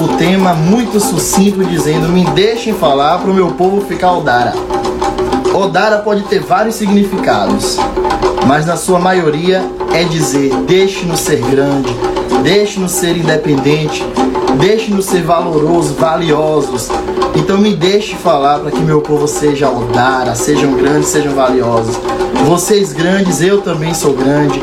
o 0.00 0.16
tema 0.16 0.54
muito 0.54 1.00
sucinto 1.00 1.64
dizendo: 1.64 2.08
me 2.08 2.24
deixem 2.26 2.72
falar 2.72 3.18
para 3.18 3.30
o 3.30 3.34
meu 3.34 3.50
povo 3.52 3.84
ficar 3.86 4.12
odara. 4.12 4.54
Odara 5.52 5.98
pode 5.98 6.22
ter 6.24 6.40
vários 6.40 6.76
significados, 6.76 7.78
mas 8.46 8.64
na 8.64 8.76
sua 8.76 9.00
maioria 9.00 9.64
é 9.92 10.04
dizer: 10.04 10.54
deixe-nos 10.68 11.20
ser 11.20 11.40
grande, 11.40 11.92
deixe-nos 12.44 12.92
ser 12.92 13.16
independente, 13.16 14.06
deixe-nos 14.58 15.04
ser 15.06 15.22
valorosos, 15.22 15.92
valiosos. 15.92 16.88
Então 17.34 17.58
me 17.58 17.74
deixe 17.74 18.14
falar 18.16 18.58
para 18.60 18.70
que 18.70 18.80
meu 18.80 19.00
povo 19.00 19.28
seja 19.28 19.70
odara, 19.70 20.34
sejam 20.34 20.74
grandes, 20.74 21.08
sejam 21.08 21.34
valiosos. 21.34 21.96
Vocês 22.46 22.92
grandes, 22.92 23.40
eu 23.40 23.60
também 23.60 23.92
sou 23.94 24.14
grande. 24.14 24.60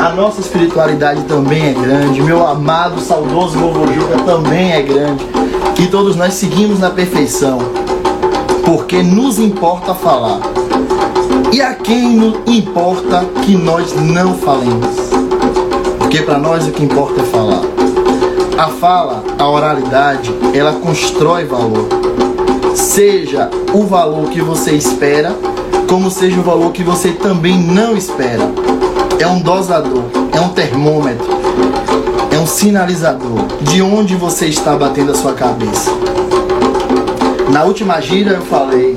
A 0.00 0.10
nossa 0.10 0.40
espiritualidade 0.40 1.22
também 1.24 1.68
é 1.68 1.72
grande. 1.72 2.22
Meu 2.22 2.46
amado, 2.46 3.00
saudoso 3.00 3.58
vovô 3.58 3.86
Juca 3.92 4.18
também 4.24 4.72
é 4.72 4.82
grande. 4.82 5.26
E 5.78 5.86
todos 5.86 6.16
nós 6.16 6.34
seguimos 6.34 6.78
na 6.78 6.90
perfeição. 6.90 7.58
Porque 8.64 9.02
nos 9.02 9.38
importa 9.38 9.94
falar. 9.94 10.40
E 11.52 11.60
a 11.60 11.74
quem 11.74 12.16
nos 12.16 12.36
importa 12.46 13.24
que 13.44 13.56
nós 13.56 13.94
não 13.94 14.34
falemos? 14.34 15.10
Porque 15.98 16.22
para 16.22 16.38
nós 16.38 16.66
o 16.66 16.70
que 16.70 16.84
importa 16.84 17.20
é 17.20 17.24
falar. 17.24 17.71
A 18.62 18.68
fala, 18.68 19.24
a 19.40 19.48
oralidade, 19.48 20.32
ela 20.54 20.74
constrói 20.74 21.44
valor. 21.44 21.88
seja 22.76 23.50
o 23.74 23.84
valor 23.84 24.30
que 24.30 24.40
você 24.40 24.70
espera, 24.70 25.34
como 25.90 26.08
seja 26.12 26.38
o 26.38 26.44
valor 26.44 26.70
que 26.70 26.84
você 26.84 27.10
também 27.10 27.58
não 27.60 27.96
espera. 27.96 28.44
É 29.18 29.26
um 29.26 29.40
dosador, 29.40 30.04
é 30.32 30.40
um 30.40 30.50
termômetro, 30.50 31.26
é 32.30 32.38
um 32.38 32.46
sinalizador 32.46 33.48
de 33.62 33.82
onde 33.82 34.14
você 34.14 34.46
está 34.46 34.76
batendo 34.76 35.10
a 35.10 35.16
sua 35.16 35.32
cabeça. 35.32 35.90
Na 37.50 37.64
última 37.64 38.00
gira 38.00 38.34
eu 38.34 38.42
falei: 38.42 38.94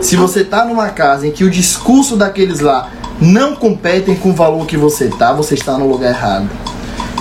se 0.00 0.16
você 0.16 0.40
está 0.40 0.64
numa 0.64 0.88
casa 0.88 1.26
em 1.26 1.32
que 1.32 1.44
o 1.44 1.50
discurso 1.50 2.16
daqueles 2.16 2.60
lá 2.60 2.88
não 3.20 3.54
competem 3.54 4.16
com 4.16 4.30
o 4.30 4.34
valor 4.34 4.64
que 4.64 4.78
você 4.78 5.08
tá, 5.08 5.34
você 5.34 5.52
está 5.52 5.76
no 5.76 5.86
lugar 5.86 6.12
errado. 6.12 6.48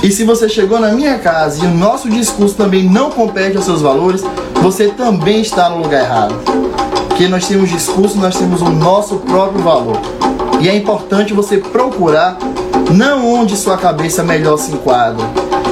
E 0.06 0.12
se 0.12 0.24
você 0.24 0.48
chegou 0.48 0.80
na 0.80 0.92
minha 0.92 1.18
casa 1.18 1.66
e 1.66 1.68
o 1.68 1.72
nosso 1.72 2.08
discurso 2.08 2.54
também 2.54 2.84
não 2.84 3.10
compete 3.10 3.58
aos 3.58 3.66
seus 3.66 3.82
valores, 3.82 4.24
você 4.62 4.90
também 4.90 5.42
está 5.42 5.68
no 5.68 5.82
lugar 5.82 6.04
errado. 6.04 6.36
Porque 7.08 7.28
nós 7.28 7.48
temos 7.48 7.72
discurso, 7.72 8.16
nós 8.20 8.38
temos 8.38 8.62
o 8.62 8.70
nosso 8.70 9.16
próprio 9.16 9.64
valor. 9.64 10.00
E 10.62 10.70
é 10.70 10.76
importante 10.76 11.34
você 11.34 11.58
procurar 11.58 12.38
não 12.94 13.34
onde 13.34 13.58
sua 13.58 13.80
cabeça 13.80 14.22
melhor 14.22 14.58
se 14.58 14.72
enquadra, 14.72 15.26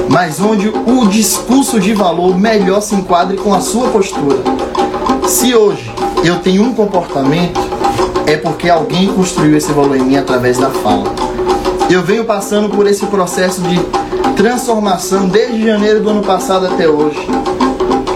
mas 0.08 0.40
onde 0.40 0.68
o 0.68 1.06
discurso 1.06 1.78
de 1.78 1.92
valor 1.92 2.36
melhor 2.36 2.82
se 2.82 2.96
enquadre 2.96 3.36
com 3.36 3.54
a 3.54 3.60
sua 3.60 3.86
postura. 3.86 4.38
Se 5.28 5.54
hoje 5.54 5.92
eu 6.24 6.40
tenho 6.40 6.64
um 6.64 6.74
comportamento, 6.74 7.60
é 8.26 8.36
porque 8.36 8.68
alguém 8.68 9.06
construiu 9.14 9.56
esse 9.56 9.70
valor 9.70 9.96
em 9.96 10.02
mim 10.02 10.16
através 10.16 10.58
da 10.58 10.70
fala. 10.70 11.04
Eu 11.88 12.02
venho 12.02 12.24
passando 12.24 12.68
por 12.68 12.88
esse 12.88 13.06
processo 13.06 13.60
de 13.60 13.78
transformação 14.36 15.28
desde 15.28 15.64
janeiro 15.64 16.00
do 16.00 16.10
ano 16.10 16.22
passado 16.22 16.66
até 16.66 16.88
hoje. 16.88 17.26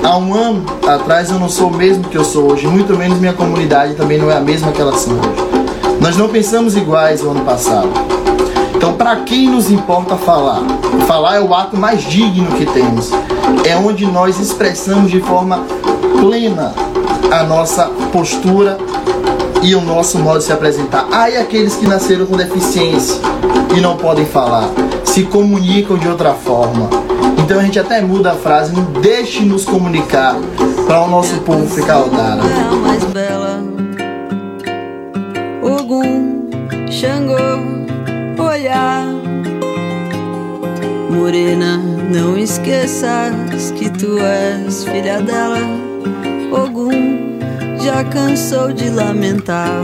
Há 0.02 0.16
um 0.16 0.34
ano 0.34 0.64
atrás 0.86 1.30
eu 1.30 1.38
não 1.38 1.48
sou 1.48 1.68
o 1.68 1.74
mesmo 1.74 2.04
que 2.04 2.16
eu 2.16 2.24
sou 2.24 2.52
hoje, 2.52 2.66
muito 2.66 2.96
menos 2.96 3.18
minha 3.18 3.32
comunidade 3.32 3.94
também 3.94 4.18
não 4.18 4.30
é 4.30 4.36
a 4.36 4.40
mesma 4.40 4.72
que 4.72 4.80
ela 4.80 4.96
são 4.96 5.14
hoje. 5.14 5.48
Nós 6.00 6.16
não 6.16 6.28
pensamos 6.28 6.76
iguais 6.76 7.22
no 7.22 7.30
ano 7.30 7.44
passado. 7.44 7.88
Então, 8.74 8.94
para 8.94 9.16
quem 9.16 9.48
nos 9.48 9.70
importa 9.70 10.16
falar? 10.16 10.62
Falar 11.06 11.36
é 11.36 11.40
o 11.40 11.52
ato 11.52 11.76
mais 11.76 12.02
digno 12.02 12.46
que 12.52 12.64
temos. 12.66 13.10
É 13.64 13.76
onde 13.76 14.06
nós 14.06 14.38
expressamos 14.38 15.10
de 15.10 15.20
forma 15.20 15.64
plena 16.20 16.72
a 17.30 17.42
nossa 17.42 17.86
postura 18.12 18.78
e 19.62 19.74
o 19.74 19.80
nosso 19.80 20.18
modo 20.18 20.38
de 20.38 20.44
se 20.44 20.52
apresentar. 20.52 21.08
Aí 21.10 21.36
aqueles 21.36 21.74
que 21.74 21.86
nasceram 21.86 22.26
com 22.26 22.36
deficiência 22.36 23.16
e 23.76 23.80
não 23.80 23.96
podem 23.96 24.24
falar, 24.24 24.68
se 25.18 25.24
comunicam 25.24 25.98
de 25.98 26.06
outra 26.06 26.32
forma. 26.32 26.88
Então 27.42 27.58
a 27.58 27.62
gente 27.64 27.76
até 27.76 28.00
muda 28.00 28.34
a 28.34 28.36
frase, 28.36 28.72
não 28.72 28.84
deixe 28.84 29.44
nos 29.44 29.64
comunicar 29.64 30.36
para 30.86 31.02
o 31.02 31.10
nosso 31.10 31.40
povo 31.40 31.66
ficar 31.66 32.04
odara. 32.04 32.40
Mais 32.82 33.02
bela. 33.06 33.60
Ogum, 35.60 36.48
Xangô, 36.88 37.34
Oiá. 38.40 39.02
Morena, 41.10 41.78
não 42.12 42.38
esqueças 42.38 43.72
que 43.76 43.90
tu 43.90 44.20
és 44.20 44.84
filha 44.84 45.20
dela. 45.20 45.58
Ogum, 46.52 47.40
já 47.82 48.04
cansou 48.04 48.72
de 48.72 48.88
lamentar. 48.88 49.82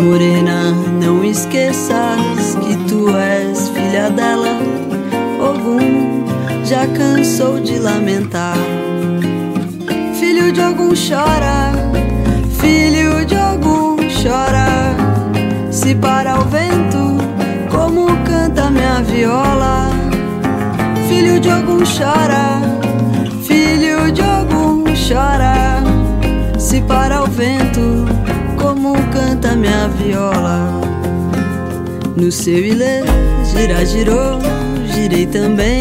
Morena, 0.00 0.72
não 1.00 1.24
esqueças 1.24 2.56
que 2.62 2.76
tu 2.88 3.08
és 3.16 3.68
filha 3.70 4.10
dela. 4.10 4.58
Ogum 5.40 6.24
já 6.64 6.86
cansou 6.88 7.60
de 7.60 7.78
lamentar. 7.78 8.56
Filho 10.18 10.52
de 10.52 10.60
algum 10.60 10.92
chora, 10.94 11.72
filho 12.60 13.24
de 13.24 13.36
algum 13.36 13.96
chora. 14.08 14.96
Se 15.70 15.94
para 15.94 16.40
o 16.40 16.44
vento, 16.44 17.18
como 17.70 18.06
canta 18.24 18.70
minha 18.70 19.02
viola. 19.02 19.90
Filho 21.08 21.38
de 21.38 21.50
algum 21.50 21.84
chora, 21.84 22.60
filho 23.42 24.10
de 24.12 24.22
algum 24.22 24.84
chora. 24.94 25.82
Se 26.58 26.80
para 26.82 27.22
o 27.22 27.26
vento, 27.26 28.13
minha 29.64 29.88
viola. 29.88 30.80
No 32.16 32.30
seu 32.30 32.58
ilê, 32.58 33.02
gira, 33.50 33.84
girou, 33.86 34.38
girei 34.92 35.26
também. 35.26 35.80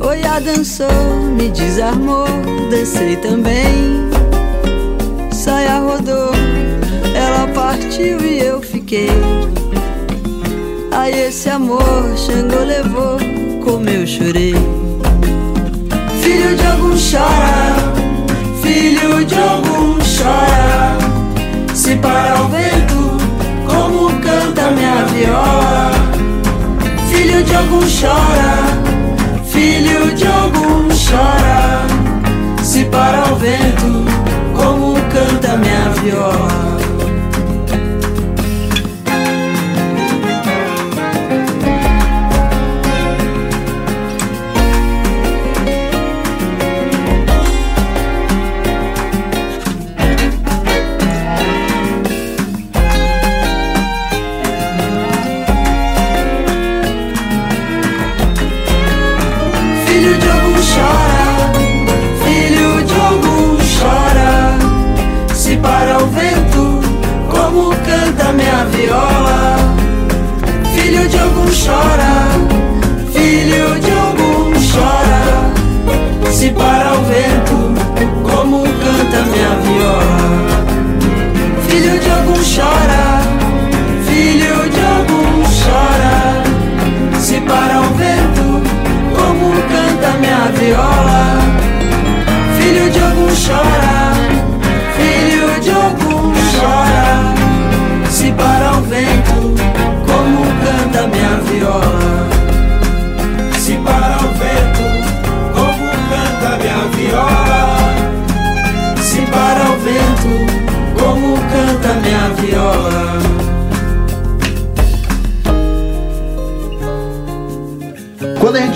Oiá 0.00 0.38
dançou, 0.38 0.86
me 1.36 1.48
desarmou, 1.48 2.26
dancei 2.70 3.16
também. 3.16 4.10
Saia 5.32 5.78
rodou, 5.78 6.32
ela 7.14 7.48
partiu 7.54 8.20
e 8.20 8.38
eu 8.38 8.60
fiquei. 8.60 9.08
Aí 10.92 11.28
esse 11.28 11.48
amor 11.48 12.04
Xangô 12.16 12.64
levou, 12.64 13.18
como 13.64 13.88
eu 13.88 14.06
chorei. 14.06 14.54
Filho 16.22 16.54
de 16.54 16.66
algum 16.66 16.96
chora, 16.96 17.92
filho 18.62 19.24
de 19.24 19.34
algum 19.34 19.98
chora. 19.98 21.03
Se 21.94 22.00
para 22.00 22.42
o 22.42 22.48
vento, 22.48 23.18
como 23.68 24.08
canta 24.20 24.72
minha 24.72 25.04
viola. 25.12 25.92
Filho 27.08 27.44
de 27.44 27.54
algum 27.54 27.86
chora, 27.86 28.66
filho 29.44 30.12
de 30.16 30.26
algum 30.26 30.88
chora. 30.88 31.86
Se 32.64 32.84
para 32.86 33.32
o 33.32 33.36
vento, 33.36 34.04
como 34.56 34.94
canta 35.12 35.56
minha 35.56 35.88
viola. 36.02 36.43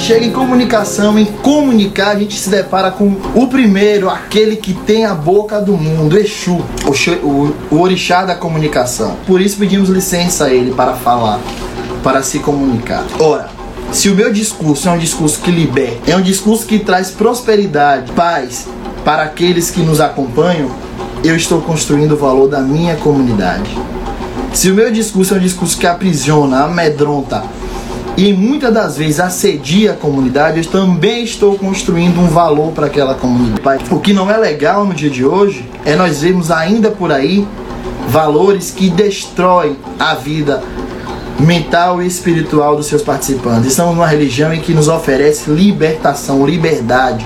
Chega 0.09 0.25
em 0.25 0.33
comunicação, 0.33 1.19
em 1.19 1.27
comunicar, 1.27 2.17
a 2.17 2.19
gente 2.19 2.41
se 2.41 2.49
depara 2.49 2.91
com 2.91 3.15
o 3.35 3.47
primeiro, 3.47 4.09
aquele 4.09 4.57
que 4.57 4.73
tem 4.73 5.05
a 5.05 5.15
boca 5.15 5.61
do 5.61 5.75
mundo, 5.77 6.19
Exu, 6.19 6.65
o, 7.23 7.55
o 7.71 7.79
orixá 7.79 8.25
da 8.25 8.35
comunicação. 8.35 9.19
Por 9.27 9.39
isso 9.39 9.59
pedimos 9.59 9.91
licença 9.91 10.47
a 10.47 10.51
ele 10.51 10.73
para 10.73 10.95
falar, 10.95 11.39
para 12.03 12.23
se 12.23 12.39
comunicar. 12.39 13.05
Ora, 13.21 13.51
se 13.93 14.09
o 14.09 14.15
meu 14.15 14.33
discurso 14.33 14.89
é 14.89 14.93
um 14.93 14.99
discurso 14.99 15.43
que 15.43 15.51
liberta, 15.51 16.11
é 16.11 16.17
um 16.17 16.23
discurso 16.23 16.65
que 16.65 16.79
traz 16.79 17.11
prosperidade, 17.11 18.11
paz 18.13 18.67
para 19.05 19.25
aqueles 19.25 19.71
que 19.71 19.83
nos 19.83 20.01
acompanham, 20.01 20.71
eu 21.23 21.37
estou 21.37 21.61
construindo 21.61 22.13
o 22.13 22.17
valor 22.17 22.49
da 22.49 22.63
minha 22.63 22.97
comunidade. 22.97 23.77
Se 24.55 24.71
o 24.71 24.75
meu 24.75 24.91
discurso 24.91 25.35
é 25.35 25.37
um 25.37 25.41
discurso 25.41 25.77
que 25.77 25.87
aprisiona, 25.87 26.65
amedronta, 26.65 27.45
e 28.19 28.33
muitas 28.33 28.75
das 28.75 28.97
vezes 28.97 29.21
assedia 29.21 29.93
a 29.93 29.95
comunidade, 29.95 30.59
eu 30.59 30.65
também 30.65 31.23
estou 31.23 31.57
construindo 31.57 32.19
um 32.19 32.27
valor 32.27 32.73
para 32.73 32.87
aquela 32.87 33.15
comunidade. 33.15 33.85
O 33.93 34.01
que 34.01 34.13
não 34.13 34.29
é 34.29 34.37
legal 34.37 34.85
no 34.85 34.93
dia 34.93 35.09
de 35.09 35.25
hoje 35.25 35.65
é 35.85 35.95
nós 35.95 36.21
vermos 36.21 36.51
ainda 36.51 36.91
por 36.91 37.13
aí 37.13 37.47
valores 38.09 38.73
que 38.73 38.91
destroem 38.91 39.77
a 40.01 40.17
vida 40.17 40.61
mental 41.39 42.03
e 42.03 42.09
espiritual 42.09 42.75
dos 42.75 42.87
seus 42.87 43.03
participantes. 43.03 43.67
Estamos 43.67 43.95
numa 43.95 44.09
religião 44.09 44.53
em 44.53 44.61
que 44.61 44.75
nos 44.75 44.89
oferece 44.89 45.49
libertação, 45.49 46.45
liberdade. 46.45 47.25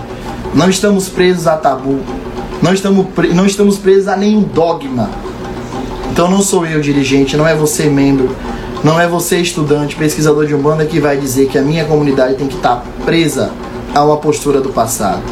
Não 0.54 0.68
estamos 0.68 1.08
presos 1.08 1.46
a 1.46 1.56
tabu. 1.56 2.00
Não 2.60 2.74
estamos, 2.74 3.06
não 3.34 3.46
estamos 3.46 3.78
presos 3.78 4.08
a 4.08 4.16
nenhum 4.16 4.42
dogma. 4.42 5.08
Então 6.10 6.30
não 6.30 6.42
sou 6.42 6.66
eu 6.66 6.82
dirigente, 6.82 7.34
não 7.34 7.48
é 7.48 7.54
você 7.54 7.84
membro, 7.86 8.36
não 8.84 8.98
é 8.98 9.06
você 9.06 9.38
estudante, 9.38 9.94
pesquisador 9.94 10.44
de 10.44 10.54
Umbanda 10.54 10.84
que 10.84 10.98
vai 10.98 11.16
dizer 11.16 11.46
que 11.46 11.56
a 11.56 11.62
minha 11.62 11.84
comunidade 11.84 12.34
tem 12.34 12.48
que 12.48 12.56
estar 12.56 12.84
presa 13.04 13.50
a 13.94 14.04
uma 14.04 14.16
postura 14.16 14.60
do 14.60 14.70
passado. 14.70 15.22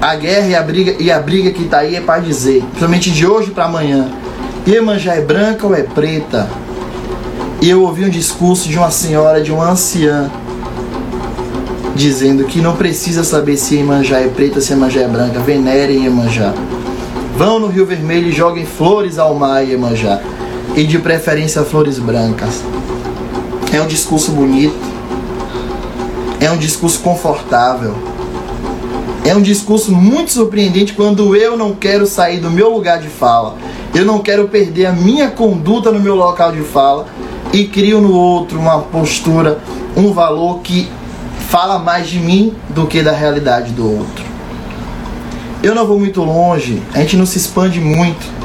A 0.00 0.14
guerra 0.14 0.46
e 0.46 0.54
a 0.54 0.62
briga, 0.62 0.94
e 1.00 1.10
a 1.10 1.18
briga 1.18 1.50
que 1.50 1.64
está 1.64 1.78
aí 1.78 1.96
é 1.96 2.00
para 2.00 2.20
dizer, 2.20 2.60
principalmente 2.62 3.10
de 3.10 3.26
hoje 3.26 3.50
para 3.50 3.64
amanhã, 3.64 4.08
Iemanjá 4.64 5.14
é 5.14 5.20
branca 5.20 5.66
ou 5.66 5.74
é 5.74 5.82
preta? 5.82 6.48
E 7.60 7.68
eu 7.68 7.82
ouvi 7.82 8.04
um 8.04 8.08
discurso 8.08 8.68
de 8.68 8.78
uma 8.78 8.92
senhora, 8.92 9.42
de 9.42 9.50
uma 9.50 9.72
anciã, 9.72 10.30
dizendo 11.96 12.44
que 12.44 12.60
não 12.60 12.76
precisa 12.76 13.24
saber 13.24 13.56
se 13.56 13.74
Iemanjá 13.74 14.20
é 14.20 14.28
preta, 14.28 14.60
se 14.60 14.72
Iemanjá 14.72 15.00
é 15.00 15.08
branca, 15.08 15.40
venerem 15.40 16.04
Iemanjá. 16.04 16.54
Vão 17.36 17.58
no 17.58 17.66
Rio 17.66 17.84
Vermelho 17.84 18.28
e 18.28 18.32
joguem 18.32 18.64
flores 18.64 19.18
ao 19.18 19.34
mar, 19.34 19.66
Iemanjá 19.66 20.20
e 20.78 20.86
de 20.86 20.96
preferência 21.00 21.64
flores 21.64 21.98
brancas. 21.98 22.62
É 23.72 23.82
um 23.82 23.86
discurso 23.88 24.30
bonito, 24.30 24.78
é 26.40 26.48
um 26.52 26.56
discurso 26.56 27.00
confortável, 27.00 27.96
é 29.24 29.34
um 29.34 29.42
discurso 29.42 29.90
muito 29.90 30.30
surpreendente 30.30 30.92
quando 30.92 31.34
eu 31.34 31.56
não 31.56 31.74
quero 31.74 32.06
sair 32.06 32.38
do 32.38 32.48
meu 32.48 32.72
lugar 32.72 33.00
de 33.00 33.08
fala, 33.08 33.56
eu 33.92 34.04
não 34.04 34.20
quero 34.20 34.46
perder 34.46 34.86
a 34.86 34.92
minha 34.92 35.28
conduta 35.28 35.90
no 35.90 35.98
meu 35.98 36.14
local 36.14 36.52
de 36.52 36.60
fala 36.60 37.08
e 37.52 37.64
crio 37.64 38.00
no 38.00 38.12
outro 38.12 38.60
uma 38.60 38.78
postura, 38.78 39.58
um 39.96 40.12
valor 40.12 40.60
que 40.60 40.88
fala 41.48 41.80
mais 41.80 42.08
de 42.08 42.20
mim 42.20 42.54
do 42.68 42.86
que 42.86 43.02
da 43.02 43.10
realidade 43.10 43.72
do 43.72 43.98
outro. 43.98 44.24
Eu 45.60 45.74
não 45.74 45.84
vou 45.84 45.98
muito 45.98 46.22
longe, 46.22 46.80
a 46.94 47.00
gente 47.00 47.16
não 47.16 47.26
se 47.26 47.36
expande 47.36 47.80
muito 47.80 48.37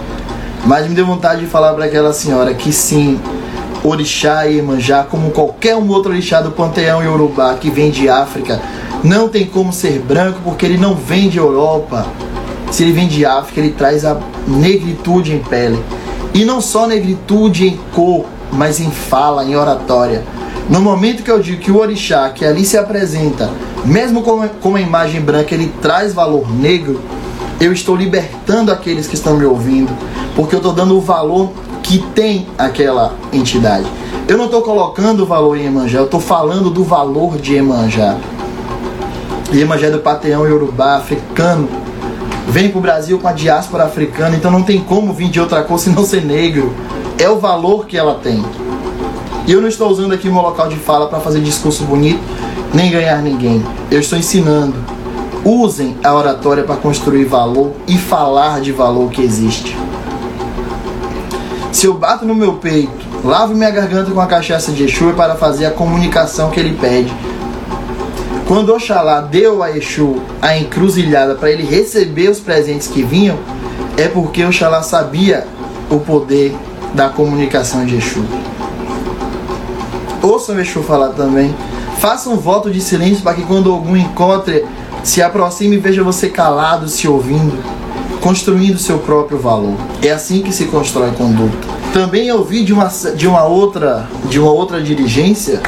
mas 0.65 0.87
me 0.87 0.95
deu 0.95 1.05
vontade 1.05 1.41
de 1.41 1.47
falar 1.47 1.73
para 1.73 1.85
aquela 1.85 2.13
senhora 2.13 2.53
que 2.53 2.71
sim, 2.71 3.19
orixá 3.83 4.47
e 4.47 4.55
Iemanjá, 4.55 5.03
como 5.03 5.31
qualquer 5.31 5.75
um 5.75 5.89
outro 5.89 6.11
orixá 6.11 6.41
do 6.41 6.51
panteão 6.51 7.03
iorubá 7.03 7.55
que 7.55 7.69
vem 7.69 7.91
de 7.91 8.07
África, 8.07 8.61
não 9.03 9.27
tem 9.27 9.45
como 9.45 9.73
ser 9.73 9.99
branco 9.99 10.39
porque 10.43 10.65
ele 10.65 10.77
não 10.77 10.95
vem 10.95 11.27
de 11.27 11.37
Europa. 11.37 12.05
Se 12.71 12.83
ele 12.83 12.93
vem 12.93 13.07
de 13.07 13.25
África, 13.25 13.59
ele 13.59 13.71
traz 13.71 14.05
a 14.05 14.17
negritude 14.47 15.33
em 15.33 15.39
pele. 15.39 15.83
E 16.33 16.45
não 16.45 16.61
só 16.61 16.87
negritude 16.87 17.67
em 17.67 17.79
cor, 17.93 18.25
mas 18.51 18.79
em 18.79 18.89
fala, 18.89 19.43
em 19.43 19.55
oratória. 19.55 20.23
No 20.69 20.79
momento 20.79 21.21
que 21.21 21.29
eu 21.29 21.39
digo 21.39 21.61
que 21.61 21.71
o 21.71 21.77
orixá, 21.77 22.29
que 22.29 22.45
ali 22.45 22.65
se 22.65 22.77
apresenta, 22.77 23.49
mesmo 23.83 24.23
com, 24.23 24.47
com 24.47 24.75
a 24.75 24.81
imagem 24.81 25.19
branca, 25.19 25.53
ele 25.53 25.71
traz 25.81 26.13
valor 26.13 26.49
negro, 26.49 27.01
eu 27.59 27.73
estou 27.73 27.95
libertando 27.95 28.71
aqueles 28.71 29.05
que 29.05 29.15
estão 29.15 29.37
me 29.37 29.45
ouvindo, 29.45 29.91
porque 30.35 30.55
eu 30.55 30.57
estou 30.57 30.73
dando 30.73 30.97
o 30.97 31.01
valor 31.01 31.51
que 31.81 31.99
tem 32.15 32.47
aquela 32.57 33.13
entidade. 33.31 33.85
Eu 34.27 34.37
não 34.37 34.45
estou 34.45 34.61
colocando 34.61 35.23
o 35.23 35.25
valor 35.25 35.57
em 35.57 35.65
Emanjá, 35.65 35.99
eu 35.99 36.05
estou 36.05 36.19
falando 36.19 36.69
do 36.69 36.83
valor 36.83 37.37
de 37.37 37.55
Emanjá. 37.55 38.17
Emanjá 39.51 39.87
é 39.87 39.91
do 39.91 39.99
Pateão 39.99 40.47
Yorubá, 40.47 40.95
africano. 40.95 41.67
Vem 42.47 42.69
para 42.69 42.77
o 42.79 42.81
Brasil 42.81 43.19
com 43.19 43.27
a 43.27 43.33
diáspora 43.33 43.83
africana, 43.83 44.35
então 44.35 44.49
não 44.49 44.63
tem 44.63 44.79
como 44.81 45.13
vir 45.13 45.29
de 45.29 45.39
outra 45.39 45.61
cor 45.63 45.77
senão 45.77 46.05
ser 46.05 46.25
negro. 46.25 46.73
É 47.17 47.29
o 47.29 47.37
valor 47.37 47.85
que 47.85 47.97
ela 47.97 48.15
tem. 48.15 48.43
E 49.45 49.51
eu 49.51 49.61
não 49.61 49.67
estou 49.67 49.89
usando 49.89 50.13
aqui 50.13 50.29
o 50.29 50.33
meu 50.33 50.41
local 50.41 50.69
de 50.69 50.77
fala 50.77 51.07
para 51.07 51.19
fazer 51.19 51.41
discurso 51.41 51.83
bonito, 51.83 52.21
nem 52.73 52.89
ganhar 52.89 53.21
ninguém. 53.21 53.63
Eu 53.91 53.99
estou 53.99 54.17
ensinando. 54.17 54.73
Usem 55.43 55.97
a 56.01 56.13
oratória 56.15 56.63
para 56.63 56.77
construir 56.77 57.25
valor 57.25 57.73
e 57.87 57.97
falar 57.97 58.61
de 58.61 58.71
valor 58.71 59.11
que 59.11 59.21
existe. 59.21 59.75
Se 61.73 61.87
eu 61.87 61.95
bato 61.95 62.23
no 62.23 62.35
meu 62.35 62.53
peito, 62.53 63.03
lavo 63.25 63.55
minha 63.55 63.71
garganta 63.71 64.11
com 64.11 64.21
a 64.21 64.27
cachaça 64.27 64.71
de 64.71 64.83
Exu 64.83 65.09
é 65.09 65.13
para 65.13 65.35
fazer 65.35 65.65
a 65.65 65.71
comunicação 65.71 66.51
que 66.51 66.59
ele 66.59 66.77
pede. 66.79 67.11
Quando 68.47 68.71
Oxalá 68.71 69.21
deu 69.21 69.63
a 69.63 69.75
Exu 69.75 70.21
a 70.39 70.55
encruzilhada 70.55 71.33
para 71.33 71.49
ele 71.49 71.63
receber 71.63 72.29
os 72.29 72.39
presentes 72.39 72.87
que 72.87 73.01
vinham, 73.01 73.39
é 73.97 74.07
porque 74.07 74.45
Oxalá 74.45 74.83
sabia 74.83 75.47
o 75.89 75.99
poder 75.99 76.55
da 76.93 77.09
comunicação 77.09 77.83
de 77.87 77.95
Exu. 77.95 78.23
Ouçam 80.21 80.59
Exu 80.59 80.83
falar 80.83 81.09
também. 81.09 81.53
Façam 81.97 82.33
um 82.33 82.37
voto 82.37 82.69
de 82.69 82.81
silêncio 82.81 83.23
para 83.23 83.33
que 83.33 83.41
quando 83.41 83.71
algum 83.71 83.97
encontre, 83.97 84.63
se 85.03 85.23
aproxime 85.23 85.77
e 85.77 85.79
veja 85.79 86.03
você 86.03 86.29
calado, 86.29 86.87
se 86.87 87.07
ouvindo 87.07 87.57
construindo 88.23 88.79
seu 88.79 88.99
próprio 88.99 89.37
valor. 89.37 89.75
É 90.01 90.09
assim 90.09 90.41
que 90.41 90.53
se 90.53 90.65
constrói 90.65 91.11
conduta. 91.11 91.67
Também 91.91 92.31
ouvi 92.31 92.63
de 92.63 92.71
uma, 92.71 92.87
de 92.87 93.27
uma 93.27 93.43
outra 93.43 94.07
de 94.29 94.39
uma 94.39 94.51
outra 94.51 94.81
dirigência 94.81 95.61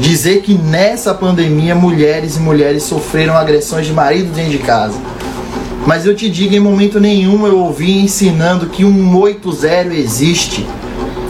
dizer 0.00 0.40
que 0.40 0.54
nessa 0.54 1.12
pandemia 1.12 1.74
mulheres 1.74 2.36
e 2.36 2.40
mulheres 2.40 2.82
sofreram 2.82 3.36
agressões 3.36 3.86
de 3.86 3.92
marido 3.92 4.32
dentro 4.32 4.52
de 4.52 4.58
casa. 4.58 4.98
Mas 5.86 6.06
eu 6.06 6.16
te 6.16 6.30
digo, 6.30 6.54
em 6.54 6.60
momento 6.60 6.98
nenhum 6.98 7.46
eu 7.46 7.58
ouvi 7.58 7.98
ensinando 7.98 8.66
que 8.66 8.84
um 8.84 9.16
80 9.16 9.94
existe. 9.94 10.66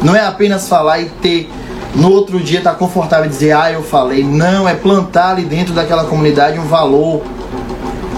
Não 0.02 0.14
é 0.14 0.24
apenas 0.24 0.68
falar 0.68 1.00
e 1.00 1.06
ter 1.06 1.50
no 1.94 2.10
outro 2.10 2.38
dia 2.38 2.58
estar 2.58 2.72
tá 2.72 2.76
confortável 2.76 3.26
e 3.26 3.28
dizer, 3.28 3.52
ah, 3.52 3.72
eu 3.72 3.82
falei. 3.82 4.22
Não, 4.22 4.68
é 4.68 4.74
plantar 4.74 5.32
ali 5.32 5.44
dentro 5.44 5.74
daquela 5.74 6.04
comunidade 6.04 6.58
um 6.58 6.66
valor. 6.66 7.22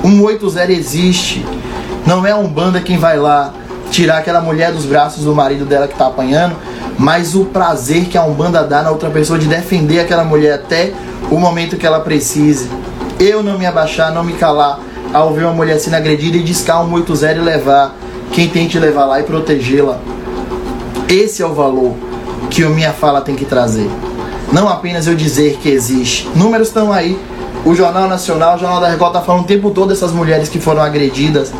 Um 0.04 0.22
80 0.22 0.70
existe. 0.72 1.44
Não 2.08 2.24
é 2.24 2.30
a 2.30 2.38
Umbanda 2.38 2.80
quem 2.80 2.96
vai 2.96 3.18
lá 3.18 3.52
tirar 3.90 4.16
aquela 4.16 4.40
mulher 4.40 4.72
dos 4.72 4.86
braços 4.86 5.24
do 5.24 5.34
marido 5.34 5.66
dela 5.66 5.86
que 5.86 5.92
está 5.92 6.06
apanhando, 6.06 6.56
mas 6.98 7.34
o 7.34 7.44
prazer 7.44 8.06
que 8.06 8.16
a 8.16 8.24
Umbanda 8.24 8.64
dá 8.64 8.82
na 8.82 8.90
outra 8.90 9.10
pessoa 9.10 9.38
de 9.38 9.46
defender 9.46 10.00
aquela 10.00 10.24
mulher 10.24 10.54
até 10.54 10.94
o 11.30 11.36
momento 11.36 11.76
que 11.76 11.86
ela 11.86 12.00
precise. 12.00 12.70
Eu 13.20 13.42
não 13.42 13.58
me 13.58 13.66
abaixar, 13.66 14.10
não 14.10 14.24
me 14.24 14.32
calar 14.32 14.80
ao 15.12 15.34
ver 15.34 15.44
uma 15.44 15.52
mulher 15.52 15.78
sendo 15.80 15.96
agredida 15.96 16.38
e 16.38 16.42
discar 16.42 16.82
um 16.82 16.90
80 16.94 17.30
e 17.30 17.40
levar 17.40 17.94
quem 18.32 18.48
tem 18.48 18.66
que 18.66 18.78
levar 18.78 19.04
lá 19.04 19.20
e 19.20 19.24
protegê-la. 19.24 19.98
Esse 21.10 21.42
é 21.42 21.46
o 21.46 21.52
valor 21.52 21.94
que 22.48 22.64
a 22.64 22.70
minha 22.70 22.94
fala 22.94 23.20
tem 23.20 23.36
que 23.36 23.44
trazer. 23.44 23.90
Não 24.50 24.66
apenas 24.66 25.06
eu 25.06 25.14
dizer 25.14 25.58
que 25.58 25.68
existe. 25.68 26.26
Números 26.34 26.68
estão 26.68 26.90
aí. 26.90 27.20
O 27.66 27.74
Jornal 27.74 28.08
Nacional, 28.08 28.56
o 28.56 28.58
Jornal 28.58 28.80
da 28.80 28.88
Record 28.88 29.10
está 29.10 29.20
falando 29.20 29.42
o 29.42 29.46
tempo 29.46 29.70
todo 29.72 29.90
dessas 29.90 30.10
mulheres 30.10 30.48
que 30.48 30.58
foram 30.58 30.80
agredidas, 30.80 31.52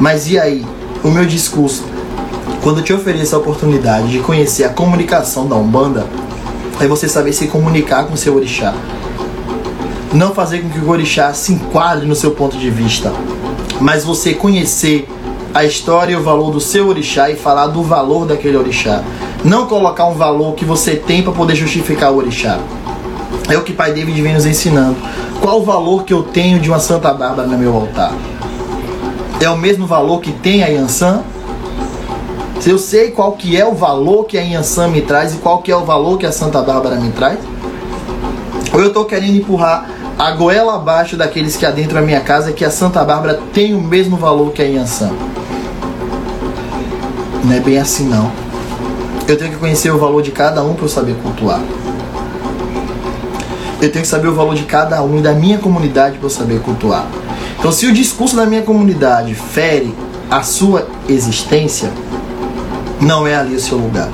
mas 0.00 0.30
e 0.30 0.38
aí? 0.38 0.64
O 1.04 1.08
meu 1.08 1.26
discurso, 1.26 1.84
quando 2.62 2.82
te 2.82 2.92
ofereço 2.92 3.36
a 3.36 3.38
oportunidade 3.38 4.08
de 4.08 4.18
conhecer 4.20 4.64
a 4.64 4.70
comunicação 4.70 5.46
da 5.46 5.54
Umbanda, 5.54 6.06
é 6.80 6.86
você 6.86 7.06
saber 7.06 7.34
se 7.34 7.46
comunicar 7.46 8.06
com 8.06 8.16
seu 8.16 8.34
orixá. 8.34 8.74
Não 10.12 10.34
fazer 10.34 10.62
com 10.62 10.70
que 10.70 10.78
o 10.78 10.88
orixá 10.88 11.32
se 11.34 11.52
enquadre 11.52 12.06
no 12.06 12.16
seu 12.16 12.30
ponto 12.30 12.56
de 12.56 12.70
vista, 12.70 13.12
mas 13.78 14.02
você 14.02 14.32
conhecer 14.32 15.06
a 15.52 15.64
história 15.64 16.14
e 16.14 16.16
o 16.16 16.22
valor 16.22 16.50
do 16.50 16.60
seu 16.60 16.88
orixá 16.88 17.30
e 17.30 17.36
falar 17.36 17.66
do 17.66 17.82
valor 17.82 18.26
daquele 18.26 18.56
orixá. 18.56 19.02
Não 19.44 19.66
colocar 19.66 20.06
um 20.06 20.14
valor 20.14 20.54
que 20.54 20.64
você 20.64 20.96
tem 20.96 21.22
para 21.22 21.32
poder 21.32 21.54
justificar 21.54 22.10
o 22.10 22.16
orixá. 22.16 22.58
É 23.48 23.56
o 23.56 23.62
que 23.62 23.72
Pai 23.72 23.92
David 23.92 24.20
vem 24.22 24.34
nos 24.34 24.46
ensinando. 24.46 24.96
Qual 25.40 25.60
o 25.60 25.64
valor 25.64 26.04
que 26.04 26.12
eu 26.12 26.22
tenho 26.22 26.58
de 26.58 26.70
uma 26.70 26.78
Santa 26.78 27.12
Bárbara 27.12 27.46
no 27.46 27.58
meu 27.58 27.74
altar? 27.74 28.12
É 29.40 29.50
o 29.50 29.56
mesmo 29.56 29.86
valor 29.86 30.20
que 30.20 30.32
tem 30.32 30.62
a 30.62 30.66
Yansan? 30.66 31.22
Se 32.60 32.68
eu 32.68 32.78
sei 32.78 33.10
qual 33.10 33.32
que 33.32 33.56
é 33.56 33.66
o 33.66 33.72
valor 33.72 34.24
que 34.24 34.36
a 34.36 34.42
Yansan 34.42 34.88
me 34.88 35.00
traz 35.00 35.34
e 35.34 35.38
qual 35.38 35.62
que 35.62 35.72
é 35.72 35.76
o 35.76 35.84
valor 35.84 36.18
que 36.18 36.26
a 36.26 36.32
Santa 36.32 36.60
Bárbara 36.60 36.96
me 36.96 37.10
traz? 37.10 37.38
Ou 38.72 38.80
eu 38.80 38.88
estou 38.88 39.06
querendo 39.06 39.36
empurrar 39.36 39.88
a 40.18 40.30
goela 40.32 40.76
abaixo 40.76 41.16
daqueles 41.16 41.56
que 41.56 41.64
adentram 41.64 42.00
a 42.00 42.02
minha 42.02 42.20
casa 42.20 42.52
que 42.52 42.64
a 42.64 42.70
Santa 42.70 43.02
Bárbara 43.02 43.40
tem 43.54 43.74
o 43.74 43.80
mesmo 43.80 44.18
valor 44.18 44.52
que 44.52 44.60
a 44.60 44.66
Yansan? 44.66 45.10
Não 47.42 47.52
é 47.54 47.60
bem 47.60 47.78
assim 47.78 48.06
não. 48.06 48.30
Eu 49.26 49.38
tenho 49.38 49.52
que 49.52 49.56
conhecer 49.56 49.90
o 49.90 49.98
valor 49.98 50.22
de 50.22 50.30
cada 50.30 50.62
um 50.62 50.74
para 50.74 50.84
eu 50.84 50.88
saber 50.88 51.14
cultuar. 51.14 51.60
Eu 53.80 53.90
tenho 53.90 54.02
que 54.02 54.08
saber 54.08 54.28
o 54.28 54.34
valor 54.34 54.54
de 54.54 54.64
cada 54.64 55.02
um 55.02 55.18
e 55.18 55.22
da 55.22 55.32
minha 55.32 55.56
comunidade 55.56 56.18
para 56.18 56.26
eu 56.26 56.30
saber 56.30 56.60
cultuar. 56.60 57.06
Então, 57.60 57.70
se 57.70 57.86
o 57.86 57.92
discurso 57.92 58.34
da 58.36 58.46
minha 58.46 58.62
comunidade 58.62 59.34
fere 59.34 59.94
a 60.30 60.42
sua 60.42 60.88
existência, 61.06 61.90
não 62.98 63.26
é 63.26 63.36
ali 63.36 63.54
o 63.54 63.60
seu 63.60 63.76
lugar. 63.76 64.08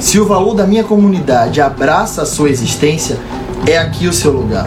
Se 0.00 0.18
o 0.18 0.24
valor 0.26 0.54
da 0.54 0.66
minha 0.66 0.82
comunidade 0.82 1.60
abraça 1.60 2.22
a 2.22 2.26
sua 2.26 2.48
existência, 2.48 3.18
é 3.68 3.76
aqui 3.76 4.08
o 4.08 4.12
seu 4.12 4.32
lugar. 4.32 4.66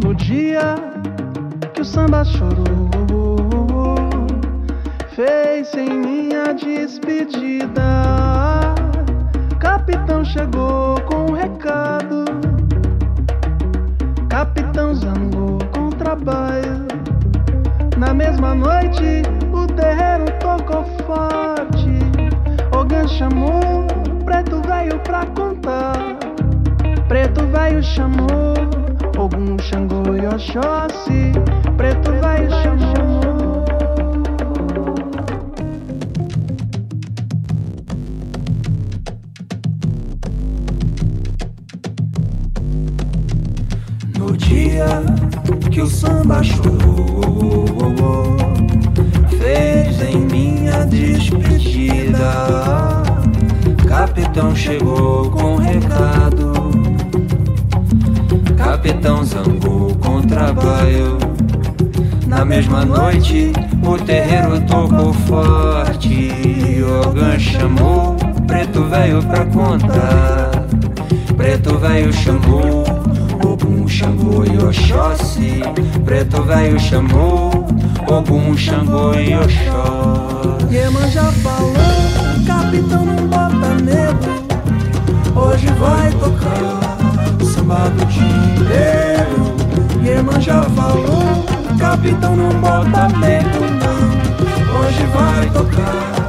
No 0.00 0.14
dia 0.14 0.76
que 1.74 1.80
o 1.80 1.84
samba 1.84 2.24
chorou, 2.24 2.88
fez 5.16 5.74
em 5.74 5.90
minha 5.90 6.52
despedida. 6.52 8.33
Capitão 9.64 10.22
chegou 10.22 11.00
com 11.06 11.32
um 11.32 11.32
recado. 11.32 12.26
Capitão 14.28 14.94
zangou 14.94 15.58
com 15.72 15.88
trabalho. 15.88 16.86
Na 17.96 18.12
mesma 18.12 18.54
noite, 18.54 19.22
o 19.50 19.66
terreiro 19.66 20.26
tocou 20.38 20.84
forte. 21.06 21.98
Ogan 22.76 23.08
chamou 23.08 23.86
preto 24.26 24.60
velho 24.68 24.98
pra 24.98 25.24
contar. 25.26 25.96
Preto 27.08 27.46
velho 27.46 27.82
chamou 27.82 28.52
Ogum, 29.16 29.56
Xangô 29.58 30.14
e 30.14 30.26
Oxóssi. 30.26 31.32
Preto 31.78 32.12
velho 32.12 32.50
chamou. 32.62 33.23
O 46.26 46.42
chorou, 46.42 48.24
fez 49.38 50.00
em 50.00 50.20
minha 50.20 50.86
despedida. 50.86 53.02
Capitão 53.86 54.56
chegou 54.56 55.30
com 55.30 55.56
recado. 55.56 56.70
Capitão 58.56 59.22
zangou 59.24 59.94
com 59.96 60.22
trabalho. 60.22 61.18
Na 62.26 62.42
mesma 62.44 62.86
noite, 62.86 63.52
o 63.82 63.98
terreiro 63.98 64.60
tocou 64.62 65.12
forte. 65.12 66.30
Ogan 67.06 67.38
chamou 67.38 68.16
preto 68.46 68.84
velho 68.84 69.22
pra 69.24 69.44
contar. 69.46 70.50
Preto 71.36 71.78
velho 71.78 72.12
chamou 72.12 72.93
Xangô 74.04 74.44
e 74.44 74.58
Oxóssi. 74.62 75.62
Preto 76.04 76.42
velho 76.42 76.78
chamou 76.78 77.50
Ogum, 78.06 78.54
Xangô 78.54 79.14
e 79.14 79.34
Oxóssi. 79.34 80.74
Iemanjá 80.74 81.24
falou, 81.42 81.72
capitão 82.46 83.04
não 83.06 83.26
bota 83.28 83.82
medo. 83.82 84.28
Hoje 85.34 85.66
vai 85.78 86.10
tocar 86.12 86.80
samba 87.54 87.88
do 87.96 88.04
dinheiro. 88.04 89.56
Iemanjá 90.04 90.62
falou, 90.76 91.44
Capitão 91.78 92.36
não 92.36 92.50
bota 92.60 93.08
medo 93.18 93.60
não. 93.80 94.80
Hoje 94.80 95.04
vai 95.14 95.48
tocar 95.50 96.28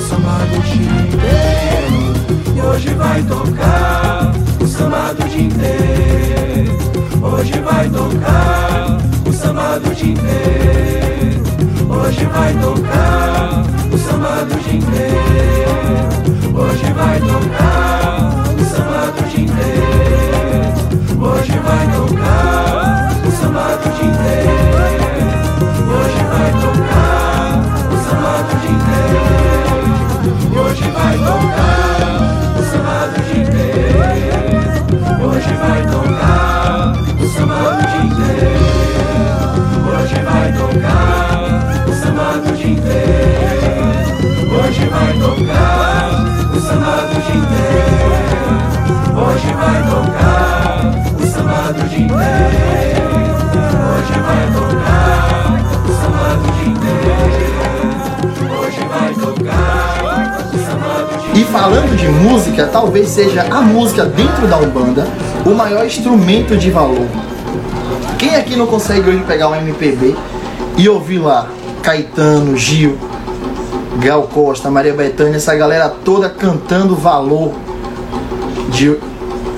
samba 0.00 0.38
do 0.46 0.62
dinheiro. 0.62 2.14
E 2.54 2.60
hoje 2.60 2.94
vai 2.94 3.20
tocar 3.24 4.32
o 4.60 4.66
samba 4.66 5.12
do 5.12 5.28
dia 5.28 5.42
inteiro. 5.42 6.95
Hoje 7.26 7.58
vai 7.60 7.88
tocar 7.90 8.98
o 9.26 9.32
samba 9.32 9.80
do 9.80 9.92
dia 9.96 10.12
inteiro. 10.12 11.42
Hoje 11.90 12.24
vai 12.26 12.54
tocar 12.54 13.64
o 13.92 13.98
samba 13.98 14.44
do 14.44 14.54
dia 14.62 14.78
inteiro. 14.78 16.06
Hoje 16.54 16.92
vai 16.92 17.18
tocar 17.18 18.44
o 18.54 18.64
samba 18.64 19.10
do 19.10 19.22
dia 19.28 19.44
inteiro. 19.44 20.06
Hoje 21.20 21.58
vai 21.66 21.86
tocar 21.96 23.10
o 23.26 23.30
samba 23.32 23.76
do 23.76 23.88
dia 23.96 24.06
inteiro. 24.06 24.86
Hoje 25.90 26.22
vai 26.30 26.50
tocar 26.62 27.58
o 27.90 27.98
samba 28.06 28.34
do 28.46 28.54
dia 28.62 28.74
inteiro. 28.78 29.26
Hoje 30.62 30.86
vai 30.94 31.14
tocar 31.18 32.06
o 32.56 32.62
samba 32.70 32.98
do. 33.10 33.16
Hoje 35.26 35.52
vai 35.54 35.82
tocar 35.86 36.15
samba 37.36 37.54
do 37.54 37.84
inteiro. 38.06 38.64
Hoje 39.92 40.18
vai 40.22 40.52
tocar 40.52 41.84
o 41.86 41.92
samba 41.92 42.38
do 42.38 42.50
inteiro. 42.56 43.86
Hoje 44.56 44.84
vai 44.88 45.12
tocar 45.18 46.24
o 46.54 46.60
samba 46.60 46.96
do 47.06 47.18
inteiro. 47.36 48.16
Hoje 49.20 49.52
vai 49.52 49.78
tocar 49.90 50.94
o 51.20 51.26
samba 51.26 51.72
do 51.72 51.84
inteiro. 51.84 53.10
Hoje 53.92 54.16
vai 54.26 54.44
tocar 54.56 55.60
o 55.84 55.92
samba 55.92 56.28
do 56.40 56.48
inteiro. 56.70 57.20
Hoje 58.58 58.82
vai 58.88 59.10
tocar 59.14 60.48
o 60.54 60.58
samba 60.58 60.92
do 61.04 61.38
E 61.38 61.44
falando 61.44 61.92
de 61.96 62.08
música, 62.08 62.66
talvez 62.66 63.10
seja 63.10 63.42
a 63.50 63.60
música 63.60 64.06
dentro 64.06 64.48
da 64.48 64.56
Umbanda 64.56 65.06
o 65.44 65.54
maior 65.54 65.84
instrumento 65.86 66.56
de 66.56 66.70
valor. 66.70 67.25
Quem 68.18 68.34
aqui 68.34 68.56
não 68.56 68.66
consegue 68.66 69.08
hoje 69.10 69.22
pegar 69.26 69.48
um 69.48 69.54
MPB 69.54 70.14
e 70.76 70.88
ouvir 70.88 71.18
lá 71.18 71.48
Caetano, 71.82 72.56
Gil, 72.56 72.96
Gal 74.00 74.22
Costa, 74.24 74.70
Maria 74.70 74.92
Bethânia, 74.94 75.36
essa 75.36 75.54
galera 75.54 75.88
toda 75.88 76.28
cantando 76.28 76.94
valor 76.96 77.52
de, 78.70 78.96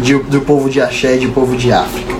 de- 0.00 0.18
do 0.24 0.40
povo 0.40 0.68
de 0.68 0.80
Axé, 0.80 1.16
de 1.16 1.28
povo 1.28 1.56
de 1.56 1.72
África. 1.72 2.14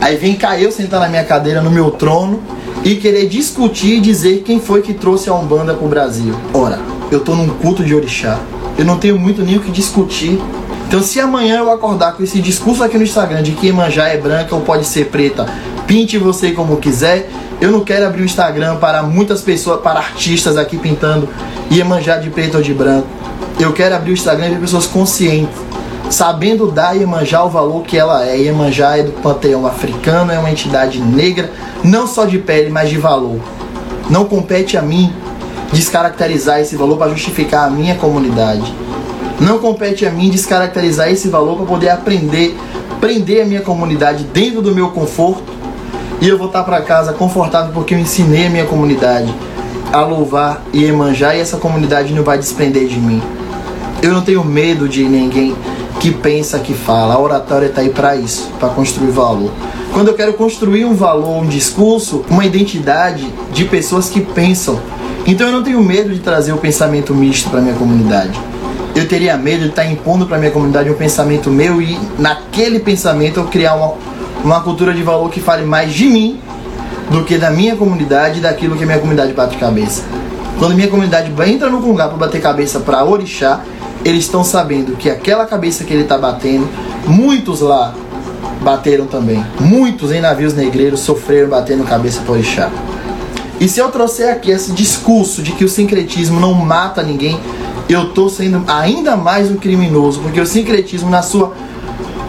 Aí 0.00 0.16
vem 0.16 0.34
cá 0.34 0.58
eu 0.58 0.70
sentar 0.72 1.00
na 1.00 1.08
minha 1.08 1.24
cadeira, 1.24 1.60
no 1.62 1.70
meu 1.70 1.90
trono, 1.90 2.42
e 2.82 2.96
querer 2.96 3.26
discutir 3.28 3.96
e 3.96 4.00
dizer 4.00 4.42
quem 4.44 4.60
foi 4.60 4.82
que 4.82 4.92
trouxe 4.92 5.30
a 5.30 5.34
Umbanda 5.34 5.72
pro 5.74 5.88
Brasil. 5.88 6.34
Ora, 6.52 6.78
eu 7.10 7.20
tô 7.20 7.34
num 7.34 7.48
culto 7.48 7.82
de 7.82 7.94
orixá. 7.94 8.38
Eu 8.76 8.84
não 8.84 8.98
tenho 8.98 9.18
muito 9.18 9.42
nem 9.42 9.56
o 9.56 9.60
que 9.60 9.70
discutir. 9.70 10.38
Então 10.94 11.02
se 11.02 11.18
amanhã 11.18 11.58
eu 11.58 11.72
acordar 11.72 12.12
com 12.12 12.22
esse 12.22 12.40
discurso 12.40 12.84
aqui 12.84 12.96
no 12.96 13.02
Instagram 13.02 13.42
de 13.42 13.50
que 13.50 13.66
Iemanjá 13.66 14.10
é 14.10 14.16
branca 14.16 14.54
ou 14.54 14.60
pode 14.60 14.84
ser 14.84 15.06
preta, 15.06 15.44
pinte 15.88 16.16
você 16.18 16.52
como 16.52 16.76
quiser. 16.76 17.28
Eu 17.60 17.72
não 17.72 17.80
quero 17.80 18.06
abrir 18.06 18.22
o 18.22 18.24
Instagram 18.24 18.76
para 18.76 19.02
muitas 19.02 19.40
pessoas, 19.40 19.80
para 19.80 19.98
artistas 19.98 20.56
aqui 20.56 20.78
pintando 20.78 21.28
Iemanjá 21.68 22.18
de 22.18 22.30
preto 22.30 22.58
ou 22.58 22.62
de 22.62 22.72
branco. 22.72 23.08
Eu 23.58 23.72
quero 23.72 23.96
abrir 23.96 24.12
o 24.12 24.14
Instagram 24.14 24.50
para 24.50 24.60
pessoas 24.60 24.86
conscientes 24.86 25.56
sabendo 26.08 26.70
dar 26.70 26.94
Iemanjá 26.94 27.42
o 27.42 27.50
valor 27.50 27.82
que 27.82 27.98
ela 27.98 28.24
é. 28.24 28.38
Iemanjá 28.38 28.96
é 28.96 29.02
do 29.02 29.10
panteão 29.20 29.66
africano, 29.66 30.30
é 30.30 30.38
uma 30.38 30.52
entidade 30.52 31.00
negra, 31.00 31.50
não 31.82 32.06
só 32.06 32.24
de 32.24 32.38
pele, 32.38 32.70
mas 32.70 32.88
de 32.88 32.98
valor. 32.98 33.40
Não 34.08 34.26
compete 34.26 34.76
a 34.76 34.82
mim 34.82 35.12
descaracterizar 35.72 36.60
esse 36.60 36.76
valor 36.76 36.96
para 36.96 37.10
justificar 37.10 37.66
a 37.66 37.70
minha 37.70 37.96
comunidade. 37.96 38.83
Não 39.40 39.58
compete 39.58 40.06
a 40.06 40.10
mim 40.10 40.30
descaracterizar 40.30 41.10
esse 41.10 41.28
valor 41.28 41.56
para 41.56 41.66
poder 41.66 41.88
aprender, 41.88 42.56
prender 43.00 43.42
a 43.42 43.44
minha 43.44 43.60
comunidade 43.60 44.24
dentro 44.24 44.62
do 44.62 44.74
meu 44.74 44.90
conforto 44.90 45.52
e 46.20 46.28
eu 46.28 46.38
voltar 46.38 46.62
para 46.64 46.80
casa 46.82 47.12
confortável 47.12 47.72
porque 47.72 47.94
eu 47.94 47.98
ensinei 47.98 48.46
a 48.46 48.50
minha 48.50 48.64
comunidade 48.64 49.34
a 49.92 50.02
louvar 50.02 50.62
Iemanjá 50.74 51.34
e 51.34 51.40
essa 51.40 51.56
comunidade 51.56 52.12
não 52.12 52.22
vai 52.22 52.38
desprender 52.38 52.86
de 52.86 52.98
mim. 52.98 53.22
Eu 54.02 54.12
não 54.12 54.22
tenho 54.22 54.44
medo 54.44 54.88
de 54.88 55.04
ninguém 55.04 55.54
que 56.00 56.10
pensa, 56.10 56.58
que 56.58 56.74
fala. 56.74 57.14
A 57.14 57.18
oratória 57.18 57.66
está 57.66 57.80
aí 57.80 57.90
para 57.90 58.16
isso, 58.16 58.50
para 58.58 58.68
construir 58.70 59.10
valor. 59.10 59.50
Quando 59.92 60.08
eu 60.08 60.14
quero 60.14 60.34
construir 60.34 60.84
um 60.84 60.94
valor, 60.94 61.42
um 61.42 61.46
discurso, 61.46 62.24
uma 62.28 62.44
identidade 62.44 63.26
de 63.52 63.64
pessoas 63.64 64.08
que 64.08 64.20
pensam. 64.20 64.80
Então 65.26 65.46
eu 65.46 65.52
não 65.52 65.62
tenho 65.62 65.82
medo 65.82 66.12
de 66.12 66.20
trazer 66.20 66.52
o 66.52 66.58
pensamento 66.58 67.14
misto 67.14 67.48
para 67.48 67.60
minha 67.60 67.74
comunidade. 67.74 68.38
Eu 68.94 69.08
teria 69.08 69.36
medo 69.36 69.62
de 69.62 69.70
estar 69.70 69.84
impondo 69.84 70.24
para 70.26 70.38
minha 70.38 70.52
comunidade 70.52 70.88
um 70.88 70.94
pensamento 70.94 71.50
meu 71.50 71.82
e 71.82 71.98
naquele 72.18 72.78
pensamento 72.78 73.40
eu 73.40 73.44
criar 73.46 73.74
uma, 73.74 73.94
uma 74.44 74.60
cultura 74.60 74.94
de 74.94 75.02
valor 75.02 75.30
que 75.30 75.40
fale 75.40 75.64
mais 75.64 75.92
de 75.92 76.04
mim 76.06 76.40
do 77.10 77.24
que 77.24 77.36
da 77.36 77.50
minha 77.50 77.74
comunidade 77.74 78.38
e 78.38 78.42
daquilo 78.42 78.76
que 78.76 78.84
a 78.84 78.86
minha 78.86 78.98
comunidade 78.98 79.32
bate 79.32 79.56
cabeça. 79.56 80.02
Quando 80.58 80.74
minha 80.74 80.88
comunidade 80.88 81.32
entra 81.50 81.68
num 81.68 81.80
lugar 81.80 82.08
para 82.08 82.16
bater 82.16 82.40
cabeça 82.40 82.78
para 82.80 83.04
orixá, 83.04 83.60
eles 84.04 84.24
estão 84.24 84.44
sabendo 84.44 84.96
que 84.96 85.10
aquela 85.10 85.44
cabeça 85.44 85.82
que 85.82 85.92
ele 85.92 86.02
está 86.02 86.16
batendo, 86.16 86.68
muitos 87.06 87.60
lá 87.60 87.92
bateram 88.62 89.06
também. 89.06 89.44
Muitos 89.58 90.12
em 90.12 90.20
navios 90.20 90.54
negreiros 90.54 91.00
sofreram 91.00 91.48
batendo 91.48 91.84
cabeça 91.84 92.20
para 92.20 92.34
orixá. 92.34 92.70
E 93.60 93.68
se 93.68 93.80
eu 93.80 93.90
trouxer 93.90 94.32
aqui 94.32 94.50
esse 94.50 94.72
discurso 94.72 95.42
de 95.42 95.52
que 95.52 95.64
o 95.64 95.68
sincretismo 95.68 96.38
não 96.38 96.54
mata 96.54 97.02
ninguém, 97.02 97.40
eu 97.88 98.10
tô 98.10 98.28
sendo 98.28 98.64
ainda 98.66 99.16
mais 99.16 99.50
um 99.50 99.56
criminoso, 99.56 100.20
porque 100.20 100.40
o 100.40 100.46
sincretismo 100.46 101.10
na 101.10 101.22
sua 101.22 101.52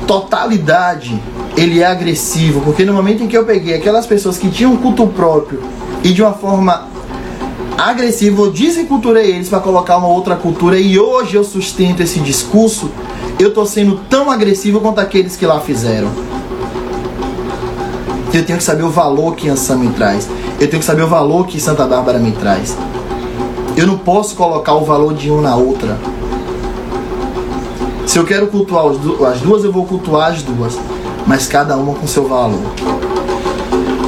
totalidade 0.06 1.22
ele 1.56 1.82
é 1.82 1.86
agressivo, 1.86 2.62
porque 2.62 2.84
no 2.84 2.94
momento 2.94 3.24
em 3.24 3.28
que 3.28 3.38
eu 3.38 3.46
peguei 3.46 3.74
aquelas 3.74 4.06
pessoas 4.06 4.38
que 4.38 4.50
tinham 4.50 4.76
culto 4.76 5.08
próprio 5.08 5.62
e 6.04 6.12
de 6.12 6.22
uma 6.22 6.34
forma 6.34 6.88
agressiva 7.78 8.42
eu 8.42 8.52
desenculturei 8.52 9.32
eles 9.32 9.50
para 9.50 9.60
colocar 9.60 9.98
uma 9.98 10.08
outra 10.08 10.36
cultura 10.36 10.78
e 10.78 11.00
hoje 11.00 11.36
eu 11.36 11.44
sustento 11.44 12.02
esse 12.02 12.20
discurso, 12.20 12.92
eu 13.40 13.54
tô 13.54 13.66
sendo 13.66 14.00
tão 14.10 14.30
agressivo 14.30 14.82
quanto 14.82 15.00
aqueles 15.00 15.36
que 15.36 15.46
lá 15.46 15.60
fizeram. 15.60 16.10
Eu 18.34 18.46
tenho 18.46 18.58
que 18.58 18.64
saber 18.66 18.84
o 18.84 18.90
valor 18.90 19.34
que 19.34 19.48
Ansan 19.48 19.78
me 19.78 19.94
traz. 19.94 20.28
Eu 20.60 20.70
tenho 20.70 20.82
que 20.82 20.86
saber 20.86 21.04
o 21.04 21.08
valor 21.08 21.48
que 21.48 21.58
Santa 21.60 21.86
Bárbara 21.86 22.20
me 22.20 22.34
traz. 22.34 22.76
Eu 23.78 23.88
não 23.88 23.98
posso 23.98 24.36
colocar 24.36 24.74
o 24.74 24.86
valor 24.86 25.14
de 25.14 25.30
um 25.32 25.42
na 25.42 25.56
outra. 25.56 25.98
Se 28.06 28.18
eu 28.18 28.26
quero 28.26 28.48
cultuar 28.48 28.86
as 28.88 29.40
duas, 29.42 29.64
eu 29.64 29.72
vou 29.72 29.86
cultuar 29.86 30.32
as 30.32 30.42
duas 30.42 30.78
mas 31.26 31.48
cada 31.48 31.76
uma 31.76 31.94
com 31.94 32.08
seu 32.08 32.28
valor. 32.28 32.62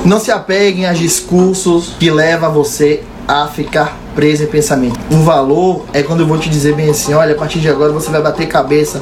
Não 0.06 0.20
se 0.20 0.32
apeguem 0.32 0.86
a 0.86 0.94
discursos 0.94 1.94
que 2.00 2.10
levam 2.10 2.52
você 2.52 3.04
a 3.28 3.48
ficar 3.48 3.98
preso 4.16 4.44
em 4.44 4.48
pensamento. 4.48 4.98
O 5.12 5.18
valor 5.18 5.86
é 5.94 6.02
quando 6.02 6.22
eu 6.22 6.28
vou 6.28 6.38
te 6.38 6.50
dizer 6.50 6.76
bem 6.76 6.90
assim, 6.90 7.14
olha, 7.14 7.36
a 7.36 7.38
partir 7.38 7.60
de 7.60 7.68
agora 7.68 7.92
você 7.92 8.10
vai 8.10 8.22
bater 8.22 8.48
cabeça 8.48 9.02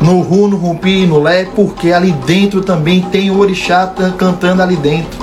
no 0.00 0.20
ru, 0.20 0.48
no 0.48 0.56
rumpi, 0.56 1.06
no 1.06 1.20
lé, 1.20 1.44
porque 1.44 1.92
ali 1.92 2.12
dentro 2.12 2.60
também 2.60 3.00
tem 3.02 3.30
o 3.30 3.38
orixá 3.38 3.92
cantando 4.18 4.62
ali 4.62 4.76
dentro. 4.76 5.18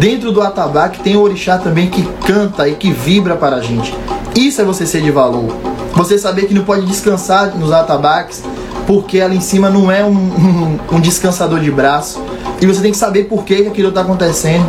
Dentro 0.00 0.32
do 0.32 0.40
atabaque 0.40 1.02
tem 1.02 1.14
o 1.14 1.20
orixá 1.20 1.58
também 1.58 1.90
que 1.90 2.02
canta 2.26 2.66
e 2.66 2.74
que 2.74 2.90
vibra 2.90 3.36
para 3.36 3.56
a 3.56 3.60
gente. 3.60 3.94
Isso 4.34 4.62
é 4.62 4.64
você 4.64 4.86
ser 4.86 5.02
de 5.02 5.10
valor. 5.10 5.54
Você 5.92 6.18
saber 6.18 6.46
que 6.46 6.54
não 6.54 6.64
pode 6.64 6.86
descansar 6.86 7.54
nos 7.54 7.70
atabaques, 7.70 8.42
porque 8.86 9.18
ela 9.18 9.34
em 9.34 9.42
cima 9.42 9.68
não 9.68 9.92
é 9.92 10.02
um, 10.02 10.08
um, 10.90 10.96
um 10.96 11.00
descansador 11.00 11.60
de 11.60 11.70
braço. 11.70 12.18
E 12.62 12.66
você 12.66 12.80
tem 12.80 12.92
que 12.92 12.96
saber 12.96 13.24
por 13.24 13.44
que, 13.44 13.56
que 13.56 13.68
aquilo 13.68 13.90
está 13.90 14.00
acontecendo. 14.00 14.64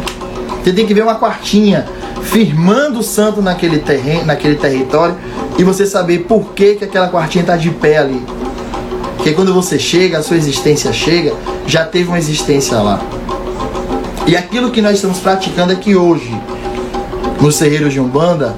Você 0.61 0.73
tem 0.73 0.85
que 0.85 0.93
ver 0.93 1.03
uma 1.03 1.15
quartinha 1.15 1.87
firmando 2.23 2.99
o 2.99 3.03
santo 3.03 3.41
naquele 3.41 3.79
terreno, 3.79 4.25
naquele 4.25 4.55
território, 4.55 5.15
e 5.57 5.63
você 5.63 5.85
saber 5.85 6.25
por 6.25 6.51
que, 6.53 6.75
que 6.75 6.83
aquela 6.83 7.07
quartinha 7.07 7.43
está 7.43 7.55
de 7.55 7.69
pé 7.69 7.99
ali. 7.99 8.21
Porque 9.15 9.31
quando 9.31 9.53
você 9.53 9.79
chega, 9.79 10.17
a 10.17 10.23
sua 10.23 10.35
existência 10.35 10.91
chega, 10.91 11.33
já 11.65 11.85
teve 11.85 12.09
uma 12.09 12.19
existência 12.19 12.77
lá. 12.79 12.99
E 14.27 14.35
aquilo 14.37 14.71
que 14.71 14.81
nós 14.81 14.95
estamos 14.95 15.19
praticando 15.19 15.73
aqui 15.73 15.95
hoje, 15.95 16.39
nos 17.41 17.57
terreiros 17.57 17.91
de 17.91 17.99
Umbanda, 17.99 18.55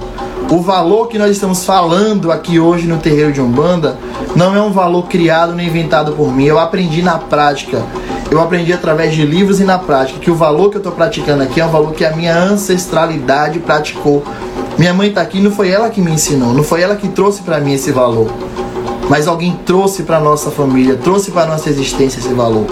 o 0.52 0.62
valor 0.62 1.08
que 1.08 1.18
nós 1.18 1.32
estamos 1.32 1.66
falando 1.66 2.32
aqui 2.32 2.60
hoje 2.60 2.86
no 2.86 2.98
terreiro 2.98 3.32
de 3.32 3.42
Umbanda 3.42 3.98
não 4.36 4.56
é 4.56 4.62
um 4.62 4.72
valor 4.72 5.08
criado 5.08 5.54
nem 5.56 5.68
inventado 5.68 6.12
por 6.14 6.32
mim. 6.32 6.46
Eu 6.46 6.60
aprendi 6.60 7.02
na 7.02 7.18
prática. 7.18 7.82
Eu 8.30 8.42
aprendi 8.42 8.74
através 8.74 9.16
de 9.16 9.26
livros 9.26 9.60
e 9.60 9.64
na 9.64 9.80
prática 9.80 10.20
que 10.20 10.30
o 10.30 10.36
valor 10.36 10.70
que 10.70 10.78
eu 10.78 10.80
estou 10.80 10.92
praticando 10.92 11.44
aqui 11.44 11.62
é 11.62 11.66
um 11.66 11.72
valor 11.72 11.94
que 11.94 12.04
a 12.04 12.16
minha 12.16 12.38
ancestralidade 12.38 13.60
praticou. 13.60 14.24
Minha 14.78 14.94
mãe 14.94 15.10
está 15.10 15.22
aqui, 15.22 15.40
não 15.40 15.52
foi 15.52 15.70
ela 15.70 15.90
que 15.90 16.02
me 16.02 16.12
ensinou, 16.12 16.54
não 16.54 16.64
foi 16.64 16.82
ela 16.82 16.96
que 16.96 17.08
trouxe 17.08 17.42
para 17.42 17.60
mim 17.60 17.74
esse 17.74 17.92
valor. 17.92 18.28
Mas 19.10 19.28
alguém 19.28 19.58
trouxe 19.66 20.04
para 20.04 20.20
nossa 20.20 20.52
família, 20.52 20.96
trouxe 20.96 21.32
para 21.32 21.46
nossa 21.46 21.70
existência 21.70 22.20
esse 22.20 22.34
valor. 22.34 22.66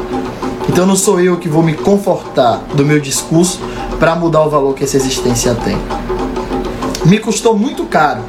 Então 0.72 0.86
não 0.86 0.96
sou 0.96 1.20
eu 1.20 1.36
que 1.36 1.50
vou 1.50 1.62
me 1.62 1.74
confortar 1.74 2.62
do 2.74 2.86
meu 2.86 2.98
discurso 2.98 3.60
para 4.00 4.16
mudar 4.16 4.42
o 4.46 4.50
valor 4.50 4.74
que 4.74 4.86
essa 4.86 4.96
existência 4.96 5.54
tem. 5.54 5.78
Me 7.06 7.20
custou 7.20 7.58
muito 7.58 7.84
caro 7.88 8.22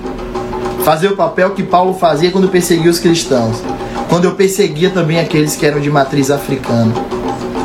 fazer 0.85 1.07
o 1.07 1.17
papel 1.17 1.51
que 1.51 1.63
Paulo 1.63 1.95
fazia 1.95 2.33
quando 2.33 2.49
perseguia 2.49 2.91
os 2.91 2.99
cristãos, 2.99 3.63
quando 4.09 4.25
eu 4.25 4.35
perseguia 4.35 4.91
também 4.91 5.21
aqueles 5.21 5.55
que 5.55 5.65
eram 5.65 5.79
de 5.79 5.89
matriz 5.89 6.33
africana. 6.33 6.93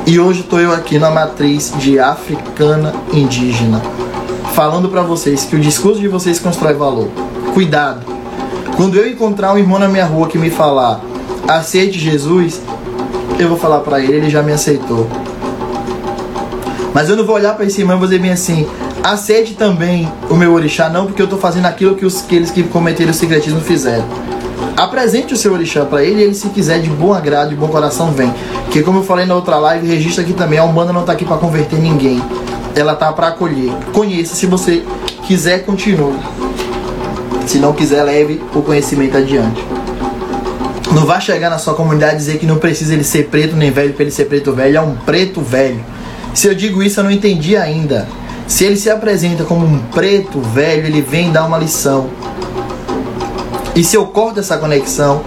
E 0.06 0.20
hoje 0.20 0.42
estou 0.42 0.60
eu 0.60 0.72
aqui 0.72 1.00
na 1.00 1.10
matriz 1.10 1.74
de 1.80 2.00
africana 2.00 2.94
indígena, 3.12 3.82
falando 4.54 4.90
para 4.90 5.02
vocês 5.02 5.44
que 5.44 5.56
o 5.56 5.60
discurso 5.60 6.00
de 6.00 6.08
vocês 6.08 6.38
constrói 6.38 6.76
valor. 6.76 7.10
Cuidado. 7.56 8.06
Quando 8.76 8.96
eu 8.96 9.10
encontrar 9.10 9.56
um 9.56 9.58
irmão 9.58 9.80
na 9.80 9.88
minha 9.88 10.06
rua 10.06 10.28
que 10.28 10.38
me 10.38 10.52
falar, 10.52 11.02
aceite 11.48 11.98
Jesus, 11.98 12.62
eu 13.40 13.48
vou 13.48 13.58
falar 13.58 13.80
para 13.80 14.00
ele, 14.00 14.16
ele 14.16 14.30
já 14.30 14.42
me 14.42 14.52
aceitou. 14.52 15.08
Mas 16.94 17.10
eu 17.10 17.16
não 17.16 17.26
vou 17.26 17.36
olhar 17.36 17.56
para 17.56 17.66
esse 17.66 17.82
irmão 17.82 17.96
e 17.96 18.00
vou 18.00 18.08
dizer 18.08 18.20
bem 18.20 18.32
assim, 18.32 18.68
aceite 19.04 19.54
também 19.54 20.12
o 20.30 20.36
meu 20.36 20.54
orixá, 20.54 20.90
não 20.90 21.06
porque 21.06 21.22
eu 21.22 21.26
estou 21.26 21.40
fazendo 21.40 21.68
aquilo 21.68 21.96
que 21.96 22.06
os, 22.06 22.24
aqueles 22.24 22.50
que 22.50 22.64
cometeram 22.64 23.12
o 23.12 23.14
secretismo 23.14 23.62
fizeram. 23.62 24.06
Apresente 24.76 25.34
o 25.34 25.38
seu 25.38 25.54
orixá 25.54 25.86
para 25.86 26.04
ele, 26.04 26.22
e 26.22 26.24
ele 26.24 26.34
se 26.34 26.50
quiser 26.50 26.80
de 26.80 26.90
bom 26.90 27.14
agrado, 27.14 27.50
de 27.50 27.56
bom 27.56 27.68
coração, 27.68 28.12
vem. 28.12 28.34
Que 28.72 28.82
como 28.82 29.00
eu 29.00 29.04
falei 29.04 29.26
na 29.26 29.36
outra 29.36 29.58
live, 29.58 29.88
registra 29.88 30.24
aqui 30.24 30.34
também, 30.34 30.58
a 30.58 30.64
Umbanda 30.64 30.92
não 30.92 31.02
está 31.02 31.14
aqui 31.14 31.26
para 31.26 31.38
converter 31.38 31.80
ninguém. 31.80 32.22
Ela 32.76 32.96
tá 32.96 33.12
para 33.12 33.28
acolher. 33.28 33.72
Conheça, 33.94 34.36
se 34.36 34.46
você 34.46 34.84
quiser, 35.24 35.66
continue. 35.66 36.18
Se 37.48 37.60
não 37.60 37.74
quiser, 37.74 38.04
leve 38.04 38.42
o 38.54 38.62
conhecimento 38.62 39.18
adiante. 39.18 39.64
Não 40.94 41.06
vá 41.06 41.20
chegar 41.20 41.50
na 41.50 41.58
sua 41.58 41.74
comunidade 41.74 42.16
e 42.16 42.18
dizer 42.18 42.40
que 42.40 42.46
não 42.46 42.58
precisa 42.58 42.94
ele 42.94 43.04
ser 43.04 43.28
preto 43.28 43.56
nem 43.56 43.72
velho 43.72 43.94
para 43.94 44.04
ele 44.04 44.12
ser 44.12 44.26
preto 44.26 44.54
velho. 44.54 44.78
É 44.78 44.82
um 44.82 44.96
preto 44.96 45.42
velho. 45.42 45.84
Se 46.34 46.48
eu 46.48 46.56
digo 46.56 46.82
isso, 46.82 47.00
eu 47.00 47.04
não 47.04 47.12
entendi 47.12 47.56
ainda. 47.58 48.08
Se 48.48 48.64
ele 48.64 48.78
se 48.78 48.90
apresenta 48.90 49.44
como 49.44 49.66
um 49.66 49.80
preto 49.80 50.40
velho, 50.40 50.86
ele 50.86 51.02
vem 51.02 51.32
dar 51.32 51.46
uma 51.46 51.58
lição. 51.58 52.10
E 53.76 53.84
se 53.84 53.96
eu 53.96 54.06
corto 54.08 54.40
essa 54.40 54.58
conexão, 54.58 55.22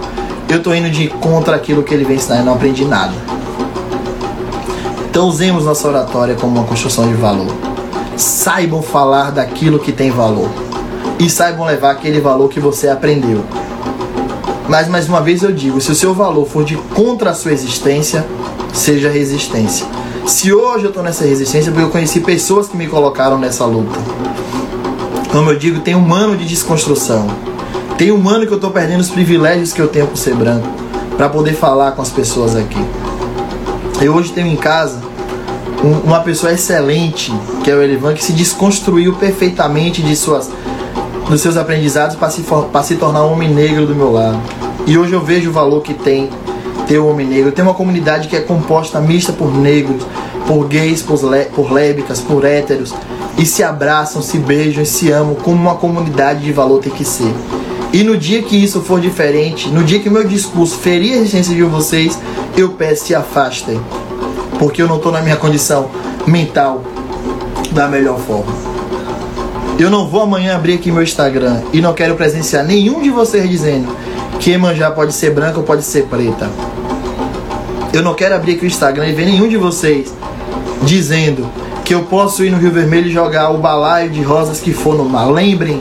eu 0.49 0.57
estou 0.57 0.75
indo 0.75 0.89
de 0.89 1.07
contra 1.07 1.55
aquilo 1.55 1.83
que 1.83 1.93
ele 1.93 2.03
vem 2.03 2.17
ensinar 2.17 2.41
e 2.41 2.43
não 2.43 2.53
aprendi 2.53 2.83
nada. 2.83 3.13
Então 5.09 5.27
usemos 5.27 5.65
nossa 5.65 5.87
oratória 5.87 6.35
como 6.35 6.57
uma 6.57 6.67
construção 6.67 7.07
de 7.07 7.13
valor. 7.13 7.53
Saibam 8.17 8.81
falar 8.81 9.31
daquilo 9.31 9.79
que 9.79 9.91
tem 9.91 10.09
valor. 10.09 10.49
E 11.19 11.29
saibam 11.29 11.65
levar 11.65 11.91
aquele 11.91 12.19
valor 12.19 12.49
que 12.49 12.59
você 12.59 12.89
aprendeu. 12.89 13.43
Mas 14.71 14.87
mais 14.87 15.09
uma 15.09 15.19
vez 15.19 15.43
eu 15.43 15.51
digo, 15.51 15.81
se 15.81 15.91
o 15.91 15.95
seu 15.95 16.13
valor 16.13 16.47
for 16.47 16.63
de 16.63 16.77
contra 16.77 17.31
a 17.31 17.33
sua 17.33 17.51
existência, 17.51 18.25
seja 18.71 19.09
resistência. 19.09 19.85
Se 20.25 20.53
hoje 20.53 20.85
eu 20.85 20.91
estou 20.91 21.03
nessa 21.03 21.25
resistência, 21.25 21.69
é 21.69 21.73
porque 21.73 21.85
eu 21.85 21.89
conheci 21.89 22.21
pessoas 22.21 22.69
que 22.69 22.77
me 22.77 22.87
colocaram 22.87 23.37
nessa 23.37 23.65
luta. 23.65 23.99
Como 25.29 25.49
eu 25.49 25.59
digo, 25.59 25.81
tem 25.81 25.93
um 25.93 26.13
ano 26.13 26.37
de 26.37 26.45
desconstrução. 26.45 27.27
Tem 27.97 28.13
um 28.13 28.29
ano 28.29 28.47
que 28.47 28.53
eu 28.53 28.55
estou 28.55 28.71
perdendo 28.71 29.01
os 29.01 29.09
privilégios 29.09 29.73
que 29.73 29.81
eu 29.81 29.89
tenho 29.89 30.07
por 30.07 30.15
ser 30.15 30.35
branco, 30.35 30.69
para 31.17 31.27
poder 31.27 31.53
falar 31.53 31.91
com 31.91 32.01
as 32.01 32.09
pessoas 32.09 32.55
aqui. 32.55 32.79
Eu 33.99 34.15
hoje 34.15 34.31
tenho 34.31 34.47
em 34.47 34.55
casa 34.55 35.01
um, 35.83 36.07
uma 36.07 36.21
pessoa 36.21 36.53
excelente, 36.53 37.33
que 37.61 37.69
é 37.69 37.75
o 37.75 37.81
Elivan, 37.81 38.13
que 38.13 38.23
se 38.23 38.31
desconstruiu 38.31 39.15
perfeitamente 39.15 40.01
de 40.01 40.15
suas, 40.15 40.49
dos 41.29 41.41
seus 41.41 41.57
aprendizados 41.57 42.15
para 42.15 42.29
se, 42.29 42.41
se 42.85 42.95
tornar 42.95 43.25
um 43.25 43.33
homem 43.33 43.53
negro 43.53 43.85
do 43.85 43.93
meu 43.93 44.13
lado. 44.13 44.60
E 44.87 44.97
hoje 44.97 45.13
eu 45.13 45.21
vejo 45.21 45.49
o 45.49 45.53
valor 45.53 45.81
que 45.81 45.93
tem 45.93 46.29
ter 46.87 46.99
o 46.99 47.07
homem 47.07 47.25
negro. 47.25 47.51
Tem 47.51 47.63
uma 47.63 47.73
comunidade 47.73 48.27
que 48.27 48.35
é 48.35 48.41
composta 48.41 48.99
mista 48.99 49.31
por 49.31 49.55
negros, 49.55 50.05
por 50.45 50.67
gays, 50.67 51.01
por, 51.01 51.19
por 51.55 51.71
lésbicas, 51.71 52.19
por 52.19 52.43
héteros. 52.43 52.93
E 53.37 53.45
se 53.45 53.63
abraçam, 53.63 54.21
se 54.21 54.37
beijam 54.37 54.83
e 54.83 54.85
se 54.85 55.09
amam 55.11 55.35
como 55.35 55.55
uma 55.55 55.75
comunidade 55.75 56.41
de 56.41 56.51
valor 56.51 56.79
tem 56.79 56.91
que 56.91 57.05
ser. 57.05 57.33
E 57.93 58.03
no 58.03 58.17
dia 58.17 58.41
que 58.41 58.61
isso 58.61 58.81
for 58.81 58.99
diferente, 58.99 59.69
no 59.69 59.83
dia 59.83 59.99
que 59.99 60.09
o 60.09 60.11
meu 60.11 60.25
discurso 60.25 60.77
ferir 60.77 61.13
a 61.13 61.17
existência 61.17 61.55
de 61.55 61.63
vocês, 61.63 62.19
eu 62.57 62.69
peço 62.69 63.05
se 63.05 63.15
afastem. 63.15 63.79
Porque 64.59 64.81
eu 64.81 64.87
não 64.87 64.97
estou 64.97 65.11
na 65.11 65.21
minha 65.21 65.37
condição 65.37 65.89
mental 66.27 66.83
da 67.71 67.87
melhor 67.87 68.19
forma. 68.19 68.51
Eu 69.79 69.89
não 69.89 70.07
vou 70.07 70.21
amanhã 70.21 70.55
abrir 70.55 70.73
aqui 70.73 70.91
meu 70.91 71.01
Instagram 71.01 71.61
e 71.73 71.81
não 71.81 71.93
quero 71.93 72.15
presenciar 72.15 72.65
nenhum 72.65 73.01
de 73.01 73.09
vocês 73.09 73.49
dizendo 73.49 73.87
que 74.41 74.49
Emanjá 74.49 74.89
pode 74.89 75.13
ser 75.13 75.29
branca 75.29 75.59
ou 75.59 75.63
pode 75.63 75.83
ser 75.83 76.07
preta. 76.07 76.49
Eu 77.93 78.01
não 78.01 78.15
quero 78.15 78.33
abrir 78.33 78.55
aqui 78.55 78.65
o 78.65 78.67
Instagram 78.67 79.07
e 79.07 79.13
ver 79.13 79.25
nenhum 79.25 79.47
de 79.47 79.55
vocês 79.55 80.11
dizendo 80.81 81.47
que 81.85 81.93
eu 81.93 82.03
posso 82.03 82.43
ir 82.43 82.49
no 82.49 82.57
Rio 82.57 82.71
Vermelho 82.71 83.07
e 83.07 83.11
jogar 83.11 83.51
o 83.51 83.59
balaio 83.59 84.09
de 84.09 84.23
rosas 84.23 84.59
que 84.59 84.73
for 84.73 84.97
no 84.97 85.05
mar. 85.05 85.29
Lembrem, 85.29 85.79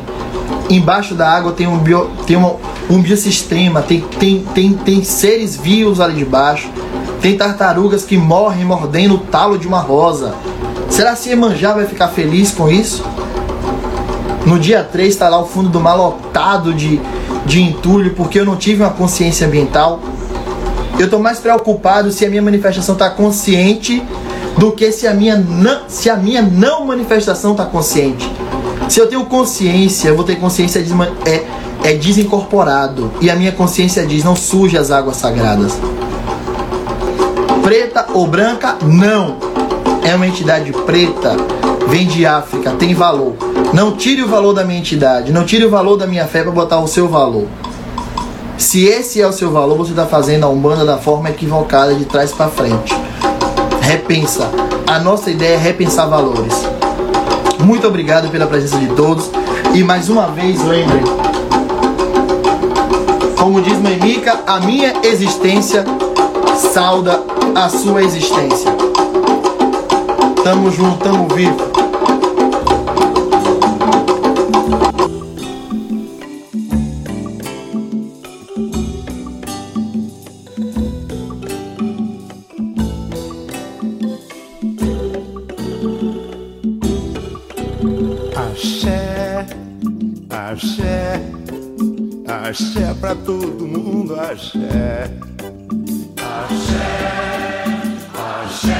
embaixo 0.68 1.14
da 1.14 1.26
água 1.26 1.52
tem 1.52 1.66
um, 1.66 1.78
bio, 1.78 2.10
tem 2.26 2.36
uma, 2.36 2.56
um 2.90 3.00
biossistema, 3.00 3.80
tem, 3.80 4.02
tem, 4.18 4.44
tem, 4.54 4.74
tem 4.74 5.04
seres 5.04 5.56
vivos 5.56 5.98
ali 5.98 6.16
debaixo, 6.16 6.68
tem 7.22 7.38
tartarugas 7.38 8.04
que 8.04 8.18
morrem 8.18 8.66
mordendo 8.66 9.14
o 9.14 9.18
talo 9.18 9.56
de 9.56 9.66
uma 9.66 9.80
rosa. 9.80 10.34
Será 10.90 11.16
que 11.16 11.30
Emanjá 11.30 11.72
vai 11.72 11.86
ficar 11.86 12.08
feliz 12.08 12.52
com 12.52 12.68
isso? 12.68 13.02
No 14.44 14.58
dia 14.58 14.84
3 14.84 15.08
está 15.08 15.30
lá 15.30 15.40
o 15.40 15.46
fundo 15.46 15.70
do 15.70 15.80
mar 15.80 15.94
lotado 15.94 16.74
de, 16.74 17.00
de 17.44 17.62
entulho 17.62 18.14
porque 18.14 18.38
eu 18.40 18.44
não 18.44 18.56
tive 18.56 18.82
uma 18.82 18.90
consciência 18.90 19.46
ambiental. 19.46 20.00
Eu 20.98 21.06
estou 21.06 21.20
mais 21.20 21.38
preocupado 21.38 22.10
se 22.12 22.24
a 22.24 22.28
minha 22.28 22.42
manifestação 22.42 22.94
está 22.94 23.08
consciente 23.10 24.02
do 24.58 24.72
que 24.72 24.92
se 24.92 25.06
a 25.06 25.14
minha 25.14 25.36
não, 25.36 25.88
se 25.88 26.10
a 26.10 26.16
minha 26.16 26.42
não 26.42 26.84
manifestação 26.84 27.52
está 27.52 27.64
consciente. 27.64 28.30
Se 28.88 29.00
eu 29.00 29.06
tenho 29.06 29.24
consciência, 29.24 30.08
eu 30.08 30.16
vou 30.16 30.24
ter 30.24 30.36
consciência 30.36 30.82
de, 30.82 30.92
é, 31.24 31.46
é 31.84 31.94
desincorporado. 31.94 33.10
E 33.20 33.30
a 33.30 33.36
minha 33.36 33.52
consciência 33.52 34.04
diz: 34.04 34.24
não 34.24 34.36
suje 34.36 34.76
as 34.76 34.90
águas 34.90 35.16
sagradas. 35.16 35.72
Preta 37.62 38.06
ou 38.12 38.26
branca? 38.26 38.76
Não. 38.82 39.36
É 40.02 40.14
uma 40.14 40.26
entidade 40.26 40.72
preta, 40.72 41.36
vem 41.90 42.06
de 42.06 42.24
África, 42.24 42.70
tem 42.78 42.94
valor. 42.94 43.34
Não 43.74 43.96
tire 43.96 44.22
o 44.22 44.28
valor 44.28 44.54
da 44.54 44.64
minha 44.64 44.78
entidade, 44.78 45.32
não 45.32 45.44
tire 45.44 45.64
o 45.64 45.70
valor 45.70 45.96
da 45.96 46.06
minha 46.06 46.24
fé 46.26 46.42
para 46.42 46.52
botar 46.52 46.78
o 46.78 46.86
seu 46.86 47.08
valor. 47.08 47.48
Se 48.56 48.84
esse 48.86 49.20
é 49.20 49.26
o 49.26 49.32
seu 49.32 49.50
valor, 49.50 49.76
você 49.76 49.90
está 49.90 50.06
fazendo 50.06 50.44
a 50.44 50.48
Umbanda 50.48 50.84
da 50.84 50.98
forma 50.98 51.30
equivocada, 51.30 51.94
de 51.94 52.04
trás 52.04 52.30
para 52.30 52.48
frente. 52.48 52.94
Repensa. 53.80 54.48
A 54.86 55.00
nossa 55.00 55.30
ideia 55.30 55.54
é 55.54 55.58
repensar 55.58 56.06
valores. 56.06 56.54
Muito 57.58 57.86
obrigado 57.88 58.30
pela 58.30 58.46
presença 58.46 58.78
de 58.78 58.88
todos. 58.94 59.28
E 59.74 59.82
mais 59.82 60.08
uma 60.08 60.26
vez, 60.26 60.62
lembrem, 60.64 61.02
como 63.36 63.60
diz 63.60 63.78
Mica, 63.78 64.40
a 64.46 64.60
minha 64.60 64.94
existência 65.02 65.84
sauda 66.72 67.20
a 67.54 67.68
sua 67.68 68.02
existência. 68.02 68.70
Tamo 70.44 70.70
junto, 70.70 70.98
tamo 70.98 71.28
vivo. 71.28 71.69
Axé 92.30 92.94
pra 93.00 93.14
todo 93.14 93.66
mundo, 93.66 94.14
axé. 94.14 95.10
Axé, 96.16 96.86
axé, 98.14 98.76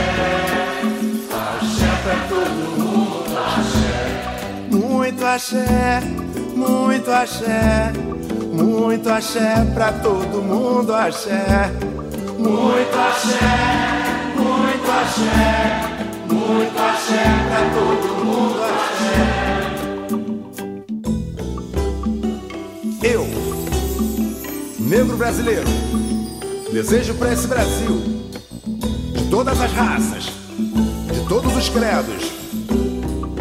axé 1.32 1.90
pra 2.04 2.16
todo 2.28 2.60
mundo, 2.78 3.38
axé. 3.38 3.96
Muito 4.70 5.24
axé, 5.26 6.00
muito 6.54 7.10
axé, 7.10 7.92
muito 8.52 9.10
axé 9.10 9.66
pra 9.74 9.92
todo 9.92 10.42
mundo, 10.42 10.94
axé. 10.94 11.72
Muito 12.38 12.98
axé, 12.98 13.38
muito 14.36 14.90
axé, 14.90 15.88
muito 16.28 16.78
axé 16.78 17.24
pra 17.48 17.60
todo 17.74 18.24
mundo, 18.24 18.62
axé. 18.62 19.39
Negro 24.90 25.16
brasileiro, 25.16 25.68
desejo 26.72 27.14
para 27.14 27.32
esse 27.32 27.46
Brasil, 27.46 28.02
de 29.14 29.30
todas 29.30 29.60
as 29.60 29.70
raças, 29.72 30.24
de 31.12 31.28
todos 31.28 31.56
os 31.56 31.68
credos, 31.68 32.32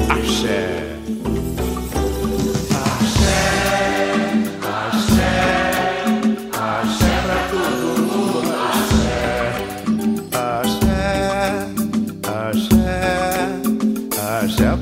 axé. 0.08 0.86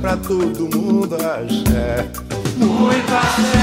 Pra 0.01 0.15
todo 0.15 0.69
mundo, 0.77 1.15
axé. 1.15 2.07
Muito 2.55 3.13
axé. 3.13 3.56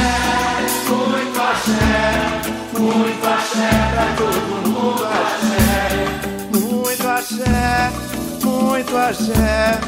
Axé, 9.05 9.79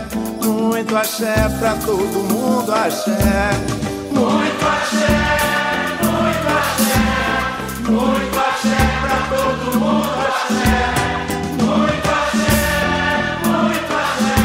muito 0.44 0.94
axé 0.96 1.48
pra 1.58 1.74
todo 1.74 1.96
mundo, 1.96 2.70
axé. 2.72 3.50
Muito 4.12 4.66
axé, 4.66 5.08
muito 6.02 6.48
axé, 6.58 6.96
muito 7.90 8.38
axé 8.38 8.76
pra 9.00 9.16
todo 9.30 9.64
mundo, 9.80 10.10
axé. 10.26 10.76
Muito 11.62 12.08
axé, 12.10 12.60
muito 13.46 13.92
axé, 14.04 14.36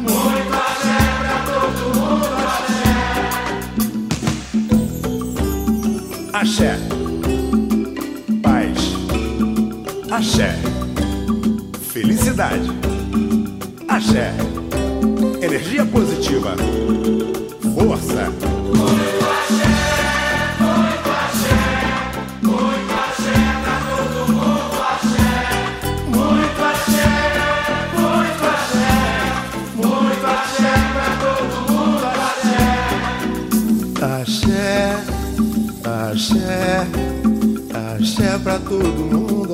muito 0.00 0.52
axé 0.54 0.98
pra 1.20 1.36
todo 1.52 1.82
mundo, 1.94 2.34
axé. 2.44 2.82
Axé. 6.32 6.72
Paz. 8.42 8.78
Axé. 10.10 10.50
Felicidade. 11.92 12.73
Axé. 13.94 14.34
Energia 15.40 15.86
positiva. 15.86 16.56
Força. 17.78 18.32
Muito 26.10 26.60
axé, 26.62 27.06
muito 27.94 28.44
axé, 28.44 28.88
muito 29.76 30.26
axé 30.26 30.72
pra 30.92 31.08
todo 31.22 31.54
mundo, 31.70 32.04
axé. 32.26 32.62
Axé, 34.20 34.74
axé, 35.84 36.86
axé 37.94 38.30
pra 38.42 38.58
todo 38.58 38.82
mundo, 38.82 39.53